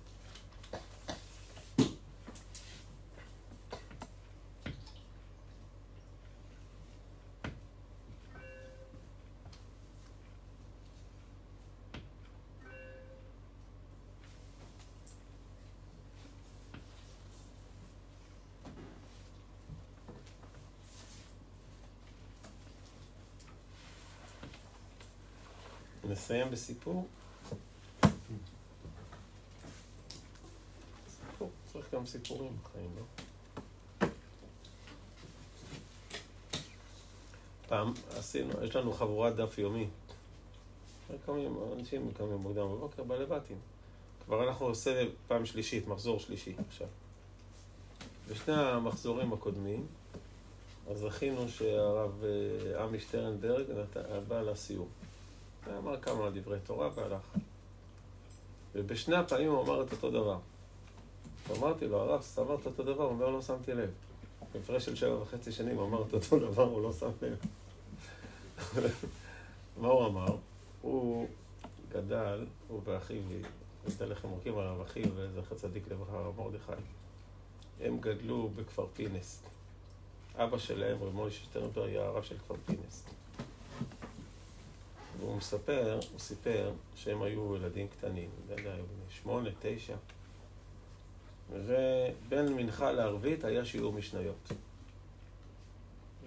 נסיים 26.25 26.51
בסיפור. 26.51 27.07
סיפור, 31.07 31.49
צריך 31.73 31.93
גם 31.93 32.05
סיפורים 32.05 32.51
בחיים, 32.63 32.89
לא? 32.97 34.07
פעם 37.67 37.93
עשינו, 38.17 38.63
יש 38.63 38.75
לנו 38.75 38.93
חבורת 38.93 39.35
דף 39.35 39.57
יומי. 39.57 39.87
קמים, 41.25 41.57
אנשים 41.79 42.11
קמים 42.17 42.33
מוקדם 42.33 42.67
בבוקר 42.71 43.03
בלבטים. 43.03 43.57
כבר 44.25 44.47
אנחנו 44.47 44.65
עושה 44.65 45.03
פעם 45.27 45.45
שלישית, 45.45 45.87
מחזור 45.87 46.19
שלישי 46.19 46.55
עכשיו. 46.67 46.87
בשני 48.29 48.53
המחזורים 48.53 49.33
הקודמים, 49.33 49.87
אז 50.91 50.99
זכינו 50.99 51.49
שהרב 51.49 52.23
אה, 52.23 52.83
עמי 52.83 52.99
שטרנברג 52.99 53.65
בא 54.27 54.41
לסיור. 54.41 54.87
ואמר 55.65 56.01
כמה 56.01 56.29
דברי 56.29 56.59
תורה 56.59 56.89
והלך. 56.95 57.37
ובשני 58.75 59.15
הפעמים 59.15 59.51
הוא 59.51 59.63
אמר 59.63 59.83
את 59.83 59.91
אותו 59.91 60.11
דבר. 60.11 60.37
אמרתי 61.57 61.87
לו, 61.87 61.99
הרב, 61.99 62.23
אמרת 62.39 62.65
אותו 62.65 62.83
דבר, 62.83 63.03
הוא 63.03 63.11
אומר, 63.11 63.29
לא 63.29 63.41
שמתי 63.41 63.73
לב. 63.73 63.89
בהפרש 64.53 64.85
של 64.85 64.95
שבע 64.95 65.21
וחצי 65.21 65.51
שנים 65.51 65.77
הוא 65.77 65.87
אמר 65.87 66.03
את 66.07 66.13
אותו 66.13 66.39
דבר, 66.39 66.63
הוא 66.63 66.81
לא 66.81 66.93
שם 66.93 67.09
לב. 67.21 67.37
מה 69.81 69.87
הוא 69.87 70.05
אמר? 70.05 70.35
הוא 70.81 71.27
גדל, 71.91 72.45
הוא 72.67 72.81
ואחיו, 72.83 73.21
ניתן 73.87 74.09
לכם 74.09 74.27
מורקים 74.27 74.57
עליו, 74.57 74.83
אחיו, 74.83 75.09
זכר 75.35 75.55
צדיק 75.55 75.83
לברכה, 75.91 76.17
הרב 76.17 76.41
מרדכי. 76.41 76.71
הם 77.81 77.99
גדלו 77.99 78.49
בכפר 78.55 78.87
פינס. 78.93 79.43
אבא 80.35 80.57
שלהם, 80.57 81.03
רב 81.03 81.13
מוישה 81.13 81.43
שטרנברג, 81.43 81.89
היה 81.89 82.05
הרב 82.05 82.23
של 82.23 82.37
כפר 82.37 82.55
פינס. 82.65 83.03
והוא 85.19 85.35
מספר, 85.35 85.99
הוא 86.11 86.19
סיפר 86.19 86.71
שהם 86.95 87.21
היו 87.21 87.55
ילדים 87.55 87.87
קטנים, 87.87 88.29
לא 88.49 88.55
יודע, 88.55 88.73
היו 88.73 88.83
בני 88.83 89.09
שמונה, 89.09 89.49
תשע, 89.59 89.95
ובין 91.51 92.53
מנחה 92.55 92.91
לערבית 92.91 93.43
היה 93.43 93.65
שיעור 93.65 93.93
משניות. 93.93 94.51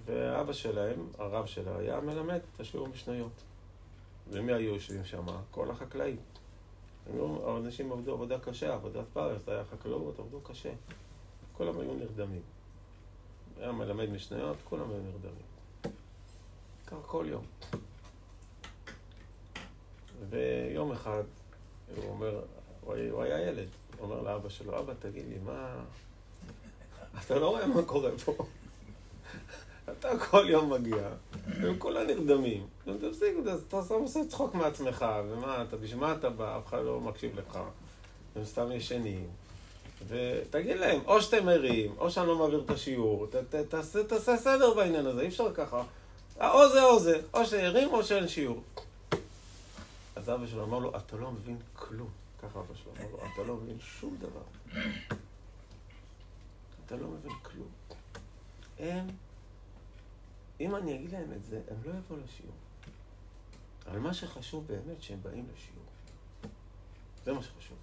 ואבא 0.05 0.53
שלהם, 0.53 1.07
הרב 1.18 1.47
שלה, 1.47 1.76
היה 1.78 2.01
מלמד 2.01 2.41
את 2.55 2.61
השיעור 2.61 2.89
משניות. 2.89 3.32
ומי 4.30 4.53
היו 4.53 4.74
יושבים 4.74 5.05
שם? 5.05 5.26
כל 5.51 5.70
החקלאים. 5.70 6.16
היו, 7.12 7.51
האנשים 7.51 7.93
עבדו 7.93 8.12
עבודה 8.12 8.39
קשה, 8.39 8.74
עבודת 8.74 9.05
פרס, 9.12 9.49
היה 9.49 9.64
חקלאות, 9.64 10.18
עבדו 10.18 10.41
קשה. 10.41 10.72
כולם 11.53 11.80
היו 11.80 11.95
נרדמים. 11.95 12.43
היה 13.59 13.72
מלמד 13.72 14.11
משניות, 14.11 14.57
כולם 14.64 14.91
היו 14.91 15.01
נרדמים. 15.01 15.45
ככה 16.86 17.03
כל 17.07 17.26
יום. 17.28 17.45
ויום 20.30 20.92
אחד, 20.92 21.22
הוא 21.96 22.10
אומר, 22.10 22.40
הוא 22.84 23.22
היה, 23.22 23.48
ילד, 23.48 23.68
הוא 23.98 24.10
אומר 24.10 24.22
לאבא 24.22 24.48
שלו, 24.48 24.78
אבא, 24.78 24.92
תגיד 24.98 25.24
לי, 25.28 25.38
מה... 25.44 25.74
אתה 27.24 27.38
לא 27.38 27.48
רואה 27.48 27.66
מה 27.66 27.82
קורה 27.82 28.10
פה? 28.24 28.46
אתה 29.92 30.18
כל 30.18 30.46
יום 30.48 30.72
מגיע, 30.72 31.08
והם 31.60 31.78
כולם 31.78 32.06
נרדמים. 32.06 32.66
תפסיק, 33.00 33.34
אתה 33.68 33.82
סתם 33.82 33.94
עושה 33.94 34.20
צחוק 34.28 34.54
מעצמך, 34.54 35.06
ומה, 35.28 35.62
אתה, 35.62 35.76
בשביל 35.76 36.00
מה 36.00 36.12
אתה 36.12 36.30
בא? 36.30 36.58
אף 36.58 36.66
אחד 36.66 36.84
לא 36.84 37.00
מקשיב 37.00 37.38
לך. 37.38 37.58
הם 38.36 38.44
סתם 38.44 38.72
ישנים. 38.72 39.26
ותגיד 40.08 40.76
להם, 40.76 41.00
או 41.06 41.22
שאתם 41.22 41.48
ערים, 41.48 41.94
או 41.98 42.10
שאני 42.10 42.26
לא 42.26 42.38
מעביר 42.38 42.62
את 42.64 42.70
השיעור, 42.70 43.26
תעשה 44.08 44.36
סדר 44.36 44.74
בעניין 44.74 45.06
הזה, 45.06 45.20
אי 45.20 45.28
אפשר 45.28 45.54
ככה. 45.54 45.82
או 46.40 46.68
זה 46.68 46.82
או 46.82 46.98
זה, 47.00 47.20
או 47.34 47.46
שערים 47.46 47.88
או 47.92 48.04
שאין 48.04 48.28
שיעור. 48.28 48.62
אז 50.28 50.34
אבא 50.34 50.46
שלו 50.46 50.64
אמר 50.64 50.78
לו, 50.78 50.96
אתה 50.96 51.16
לא 51.16 51.32
מבין 51.32 51.58
כלום. 51.72 52.10
ככה 52.42 52.60
אבא 52.60 52.74
שלו 52.74 52.92
אמר 52.92 53.10
לו, 53.10 53.18
אתה 53.18 53.42
לא 53.42 53.56
מבין 53.56 53.80
שום 53.80 54.16
דבר. 54.16 54.42
אתה 56.86 56.96
לא 56.96 57.08
מבין 57.08 57.32
כלום. 57.42 57.68
הם, 58.78 59.06
אם 60.60 60.76
אני 60.76 60.94
אגיד 60.94 61.12
להם 61.12 61.32
את 61.32 61.44
זה, 61.44 61.62
הם 61.70 61.76
לא 61.84 61.90
יבואו 61.98 62.20
לשיעור. 62.24 62.54
אבל 63.86 63.98
מה 63.98 64.14
שחשוב 64.14 64.66
באמת, 64.66 65.02
שהם 65.02 65.22
באים 65.22 65.46
לשיעור. 65.54 65.84
זה 67.24 67.32
מה 67.32 67.42
שחשוב. 67.42 67.78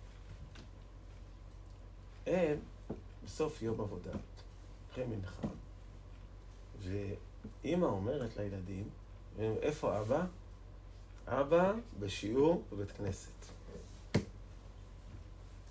הם, 2.25 2.59
בסוף 3.23 3.61
יום 3.61 3.81
עבודה, 3.81 4.11
אחרי 4.91 5.05
מנחה, 5.05 5.47
ואימא 6.79 7.85
אומרת 7.85 8.37
לילדים, 8.37 8.89
איפה 9.39 9.99
אבא? 9.99 10.25
אבא 11.28 11.73
בשיעור 11.99 12.63
בבית 12.71 12.91
כנסת. 12.91 13.32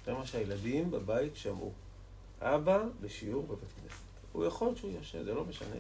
זה 0.07 0.13
מה 0.13 0.27
שהילדים 0.27 0.91
בבית 0.91 1.37
שמעו. 1.37 1.73
אבא 2.41 2.83
בשיעור 3.01 3.43
בבית 3.43 3.73
כנסת. 3.83 4.03
הוא 4.33 4.45
יכול 4.45 4.77
שהוא 4.77 4.91
יושב, 4.91 5.25
זה 5.25 5.35
לא 5.35 5.45
משנה. 5.45 5.77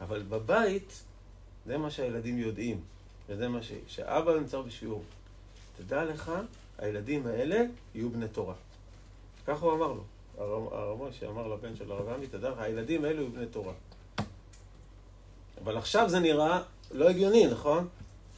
אבל 0.00 0.22
בבית, 0.22 1.02
זה 1.66 1.78
מה 1.78 1.90
שהילדים 1.90 2.38
יודעים. 2.38 2.80
וזה 3.28 3.48
מה 3.48 3.62
ש... 3.62 3.72
שאבא 3.86 4.34
נמצא 4.34 4.60
בשיעור. 4.60 5.02
תדע 5.76 6.04
לך, 6.04 6.32
הילדים 6.78 7.26
האלה 7.26 7.62
יהיו 7.94 8.10
בני 8.10 8.28
תורה. 8.28 8.54
ככה 9.46 9.66
הוא 9.66 9.72
אמר 9.72 9.92
לו. 9.92 10.04
הרב 10.38 11.08
משה 11.08 11.28
אמר 11.28 11.48
לבן 11.48 11.76
של 11.76 11.92
הרב 11.92 12.08
עמי, 12.08 12.26
תדע 12.26 12.50
לך, 12.50 12.58
הילדים 12.58 13.04
האלו 13.04 13.22
יהיו 13.22 13.32
בני 13.32 13.46
תורה. 13.46 13.72
אבל 15.64 15.76
עכשיו 15.76 16.08
זה 16.08 16.18
נראה 16.18 16.62
לא 16.90 17.08
הגיוני, 17.08 17.46
נכון? 17.46 17.88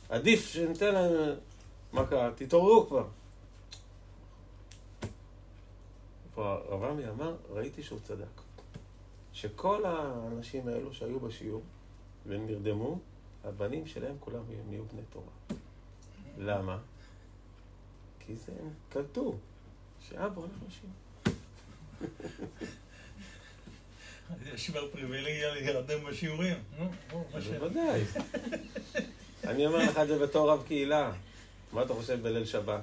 עדיף 0.08 0.46
שניתן 0.48 0.94
להם... 0.94 1.12
מה 1.92 2.06
קרה? 2.06 2.30
תתעוררו 2.36 2.86
כבר. 2.86 3.06
פה 6.34 6.52
הרב 6.52 6.84
עמי 6.84 7.08
אמר, 7.08 7.36
ראיתי 7.50 7.82
שהוא 7.82 8.00
צדק. 8.00 8.40
שכל 9.32 9.84
האנשים 9.86 10.68
האלו 10.68 10.94
שהיו 10.94 11.20
בשיעור 11.20 11.62
ונרדמו, 12.26 12.98
הבנים 13.44 13.86
שלהם 13.86 14.16
כולם 14.20 14.42
נהיו 14.68 14.84
בני 14.92 15.02
תורה. 15.10 15.60
למה? 16.38 16.78
כי 18.20 18.36
זה 18.36 18.52
הם 18.60 18.70
קלטו 18.88 19.36
שאבא 20.00 20.40
הולך 20.40 20.52
לשיעור. 20.68 20.92
יש 24.54 24.70
כבר 24.70 24.90
פריבילגיה 24.90 25.54
להירדם 25.54 26.04
בשיעורים. 26.04 26.56
נו, 26.78 27.24
מה 27.34 27.40
ש... 27.40 27.46
בוודאי. 27.46 28.04
אני 29.44 29.66
אומר 29.66 29.78
לך 29.78 29.98
את 29.98 30.08
זה 30.08 30.18
בתור 30.18 30.50
רב 30.50 30.62
קהילה. 30.66 31.12
מה 31.72 31.82
אתה 31.82 31.94
חושב 31.94 32.22
בליל 32.22 32.44
שבת? 32.44 32.80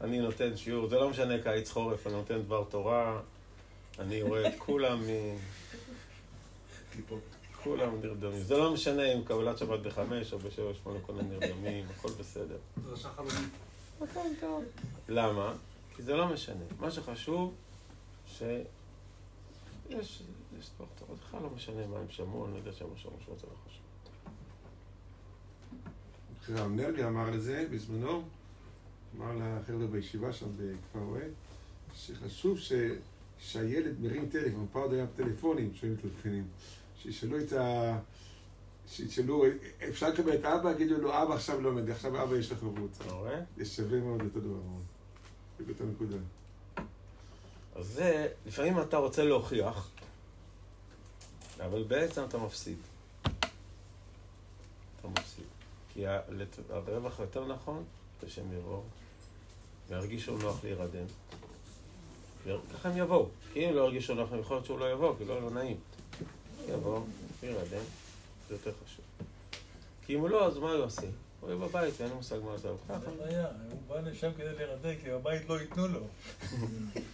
אני 0.00 0.18
נותן 0.18 0.56
שיעור, 0.56 0.88
זה 0.88 0.96
לא 0.96 1.10
משנה 1.10 1.42
קיץ 1.42 1.70
חורף, 1.70 2.06
אני 2.06 2.14
נותן 2.14 2.42
דבר 2.42 2.64
תורה, 2.64 3.20
אני 3.98 4.22
רואה 4.22 4.48
את 4.48 4.54
כולם 4.58 5.02
מ... 5.02 5.36
כולם 7.62 8.00
נרדמים. 8.02 8.42
זה 8.42 8.56
לא 8.56 8.72
משנה 8.72 9.12
אם 9.12 9.24
קבלת 9.24 9.58
שבת 9.58 9.80
בחמש 9.80 10.32
או 10.32 10.38
בשבע 10.38 10.74
שמונה 10.82 10.98
כולם 11.06 11.30
נרדמים, 11.30 11.86
הכל 11.90 12.08
בסדר. 12.08 12.56
דרשה 12.84 13.08
חלומית. 13.08 13.50
הכל 14.02 14.20
טוב. 14.40 14.64
למה? 15.08 15.54
כי 15.96 16.02
זה 16.02 16.14
לא 16.14 16.28
משנה. 16.28 16.64
מה 16.80 16.90
שחשוב, 16.90 17.54
שיש 18.28 18.42
יש 20.58 20.70
דבר 20.76 20.86
תורה, 20.98 21.14
בכלל 21.14 21.42
לא 21.42 21.50
משנה 21.56 21.86
מה 21.86 21.98
הם 21.98 22.10
שמעו, 22.10 22.46
אני 22.46 22.58
יודע 22.58 22.72
שהם 22.72 22.88
לא 22.90 22.96
שמעו, 22.96 23.16
זה 23.40 23.46
לא 23.46 23.56
חשוב. 23.66 23.83
הרב 26.48 26.72
נרגה 26.72 27.08
אמר 27.08 27.34
את 27.34 27.42
זה 27.42 27.66
בזמנו, 27.70 28.22
אמר 29.16 29.32
לחבר'ה 29.36 29.86
בישיבה 29.86 30.32
שם 30.32 30.46
בכפר 30.56 30.98
אוהד, 30.98 31.30
שחשוב 31.94 32.58
ש... 32.58 32.72
שהילד 33.38 34.00
מרים 34.00 34.28
טלפון, 34.28 34.66
פעם 34.72 34.82
עוד 34.82 34.92
היה 34.92 35.06
טלפונים 35.16 35.74
שהיו 35.74 35.94
טלפונים, 36.02 36.44
שישאלו 37.02 37.40
את 37.40 37.52
ה... 37.52 37.98
שישאלו, 38.88 39.44
אפשר 39.88 40.08
לקבל 40.08 40.34
את 40.34 40.44
אבא, 40.44 40.70
יגידו 40.70 40.98
לו, 40.98 41.22
אבא 41.22 41.34
עכשיו 41.34 41.60
לא 41.60 41.68
עומד, 41.68 41.90
עכשיו 41.90 42.22
אבא 42.22 42.36
יש 42.36 42.52
לך 42.52 42.58
חבות. 42.58 42.90
אתה 43.00 43.12
רואה? 43.12 43.40
זה 43.56 43.64
שווה 43.64 44.00
מאוד 44.00 44.20
אותו 44.20 44.40
דבר 44.40 44.48
מאוד. 44.48 44.82
זה 45.58 45.64
באותה 45.64 45.84
נקודה. 45.84 46.16
אז 47.74 47.86
זה, 47.86 48.28
לפעמים 48.46 48.80
אתה 48.80 48.96
רוצה 48.96 49.24
להוכיח, 49.24 49.90
אבל 51.60 51.82
בעצם 51.82 52.24
אתה 52.24 52.38
מפסיד. 52.38 52.78
אתה 55.00 55.08
מפסיד. 55.08 55.43
כי 55.94 56.04
הרווח 56.70 57.20
היותר 57.20 57.46
נכון 57.46 57.84
זה 58.22 58.30
שהם 58.30 58.52
יבואו 58.58 58.82
וירגישו 59.88 60.36
נוח 60.38 60.64
להירדם. 60.64 61.04
יר- 62.46 62.60
ככה 62.74 62.88
הם 62.88 62.96
יבואו. 62.96 63.28
כי 63.52 63.68
אם 63.68 63.74
לא 63.74 63.80
ירגישו 63.80 64.14
נוח, 64.14 64.28
יכול 64.40 64.56
להיות 64.56 64.66
שהוא 64.66 64.78
לא 64.78 64.92
יבוא, 64.92 65.14
כי 65.18 65.24
לא 65.24 65.40
לו 65.40 65.50
נעים. 65.50 65.76
יבוא, 66.68 67.00
להירדם, 67.42 67.82
זה 68.48 68.54
יותר 68.54 68.72
חשוב. 68.84 69.04
כי 70.06 70.14
אם 70.14 70.20
הוא 70.20 70.28
לא, 70.28 70.46
אז 70.46 70.58
מה 70.58 70.72
הוא 70.72 70.84
עושה? 70.84 71.06
הוא 71.40 71.50
יהיה 71.50 71.60
בבית, 71.60 72.00
אין 72.00 72.08
לו 72.10 72.16
מושג 72.16 72.38
מה 72.44 72.56
זה. 72.58 72.68
זה 72.88 72.94
הבעיה, 72.94 73.46
הוא 73.70 73.80
בא 73.88 74.00
לשם 74.00 74.30
כדי 74.36 74.54
להירדם, 74.54 74.94
כי 75.04 75.10
בבית 75.10 75.48
לא 75.48 75.60
ייתנו 75.60 75.88
לו. 75.88 76.00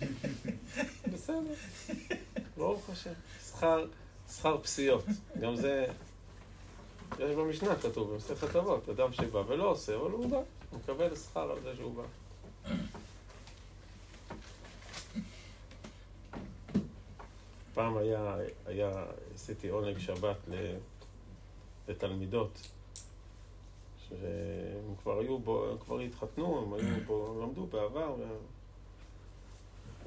בסדר, 1.14 1.54
ברוך 2.56 2.90
השם. 2.90 3.12
שכר 4.36 4.58
פסיעות. 4.62 5.04
גם 5.40 5.56
זה, 5.56 5.86
יש 7.18 7.36
במשנה 7.36 7.76
כתוב, 7.76 8.12
במסכת 8.12 8.56
אבות, 8.56 8.88
אדם 8.88 9.12
שבא 9.12 9.42
ולא 9.46 9.70
עושה, 9.70 9.96
אבל 9.96 10.10
הוא 10.10 10.30
בא, 10.30 10.36
הוא 10.70 10.78
מקבל 10.78 11.16
שכר 11.16 11.50
על 11.50 11.60
זה 11.62 11.76
שהוא 11.76 11.94
בא. 11.94 12.02
פעם 17.74 17.96
היה, 17.96 18.36
היה, 18.66 19.04
עשיתי 19.34 19.68
עונג 19.68 19.98
שבת 19.98 20.36
לתלמידות, 21.88 22.60
שהם 24.08 24.94
כבר 25.02 25.18
היו 25.18 25.38
בו, 25.38 25.70
הם 25.70 25.78
כבר 25.78 26.00
התחתנו, 26.00 26.62
הם 26.62 26.74
היו 26.74 26.96
פה, 27.06 27.40
למדו 27.42 27.66
בעבר, 27.66 28.14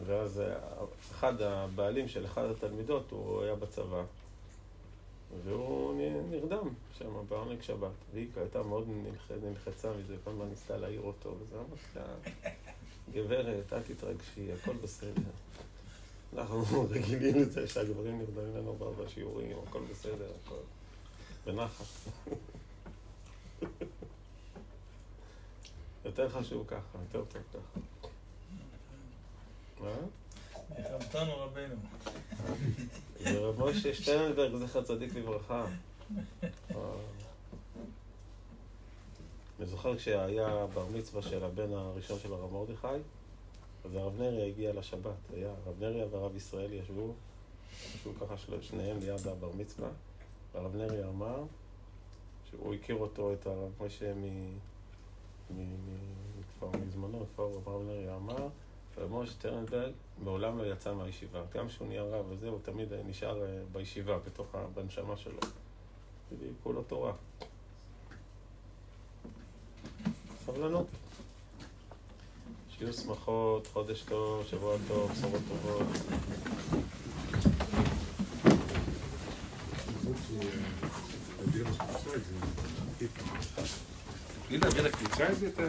ואז 0.05 0.39
אה, 0.39 0.55
אחד 1.11 1.41
הבעלים 1.41 2.07
של 2.07 2.25
אחד 2.25 2.45
התלמידות, 2.45 3.11
הוא 3.11 3.41
היה 3.41 3.55
בצבא, 3.55 4.03
והוא 5.45 5.93
נרדם 6.29 6.67
שם 6.97 7.25
בעונג 7.29 7.61
שבת. 7.61 7.91
והיא 8.13 8.27
הייתה 8.35 8.63
מאוד 8.63 8.87
נלח- 8.87 9.31
נלחצה 9.43 9.91
מזה, 9.93 10.15
כל 10.23 10.29
הזמן 10.31 10.45
ניסתה 10.49 10.77
להעיר 10.77 11.01
אותו, 11.01 11.35
וזה 11.39 11.55
אמרתי 11.55 11.81
לה, 11.95 12.31
גברת, 13.13 13.73
אל 13.73 13.81
תתרגשי, 13.81 14.51
הכל 14.53 14.73
בסדר. 14.73 15.21
אנחנו 16.33 16.87
רגילים 16.89 17.35
לזה 17.41 17.67
שהגברים 17.67 18.19
נרדמים 18.19 18.57
לנו 18.57 18.73
ב- 18.79 19.01
בשיעורים, 19.03 19.57
הכל 19.67 19.79
בסדר, 19.91 20.31
הכל 20.45 20.55
בנחת. 21.45 21.85
יותר 26.05 26.29
חשוב 26.29 26.67
ככה, 26.67 26.97
יותר 27.01 27.25
טוב 27.25 27.41
ככה. 27.53 27.79
מה? 29.79 29.95
ניחמתנו 30.77 31.37
רבנו. 31.37 31.75
רב 33.25 33.63
משה 33.69 33.93
שטרנברג, 33.93 34.55
זכר 34.55 34.83
צדיק 34.83 35.15
לברכה. 35.15 35.65
אני 39.59 39.65
זוכר 39.65 39.97
כשהיה 39.97 40.65
בר 40.73 40.85
מצווה 40.93 41.21
של 41.21 41.43
הבן 41.43 41.73
הראשון 41.73 42.19
של 42.19 42.33
הרב 42.33 42.53
מרדכי, 42.53 42.87
אז 43.85 43.95
הרב 43.95 44.21
נריה 44.21 44.45
הגיע 44.45 44.73
לשבת. 44.73 45.11
היה 45.33 45.49
הרב 45.65 45.75
נריה 45.79 46.05
והרב 46.11 46.35
ישראל 46.35 46.73
ישבו, 46.73 47.13
ישבו 47.95 48.11
ככה 48.21 48.35
שניהם 48.61 48.99
ליד 48.99 49.27
הבר 49.27 49.49
מצווה, 49.57 49.89
והרב 50.53 50.75
נריה 50.75 51.07
אמר 51.07 51.43
שהוא 52.49 52.73
הכיר 52.73 52.95
אותו, 52.95 53.33
את 53.33 53.47
הרב 53.47 53.71
משה 53.85 54.13
מ... 54.13 54.23
מ- 54.23 54.53
מ- 55.57 56.41
כבר 56.59 56.69
מזמנו, 56.87 57.25
כבר 57.35 57.43
הרב 57.65 57.81
נריה 57.87 58.15
אמר 58.15 58.47
רב 58.97 59.11
משה 59.11 59.33
טרנברג 59.41 59.91
מעולם 60.23 60.57
לא 60.57 60.63
יצא 60.63 60.93
מהישיבה. 60.93 61.41
גם 61.55 61.67
כשהוא 61.67 61.87
נהיה 61.87 62.03
רב 62.03 62.25
וזה, 62.29 62.49
הוא 62.49 62.59
תמיד 62.63 62.87
נשאר 63.07 63.43
אה, 63.43 63.61
בישיבה, 63.71 64.17
בתוך 64.17 64.55
ה... 64.55 64.65
בנשמה 64.73 65.17
שלו. 65.17 65.39
כולו 66.63 66.83
תורה. 66.83 67.13
סבלנות. 70.45 70.87
שיהיו 72.69 72.93
שמחות, 72.93 73.67
חודש 73.67 74.03
טוב, 74.03 74.45
שבוע 74.45 74.77
טוב, 74.87 75.11
בשורות 75.11 75.41
טובות. 75.47 75.87
שהגר 80.27 81.67
הקבוצה 81.67 82.15
את 82.15 82.21
זה. 82.25 82.35
את 85.31 85.37
זה, 85.37 85.47
אתה... 85.47 85.63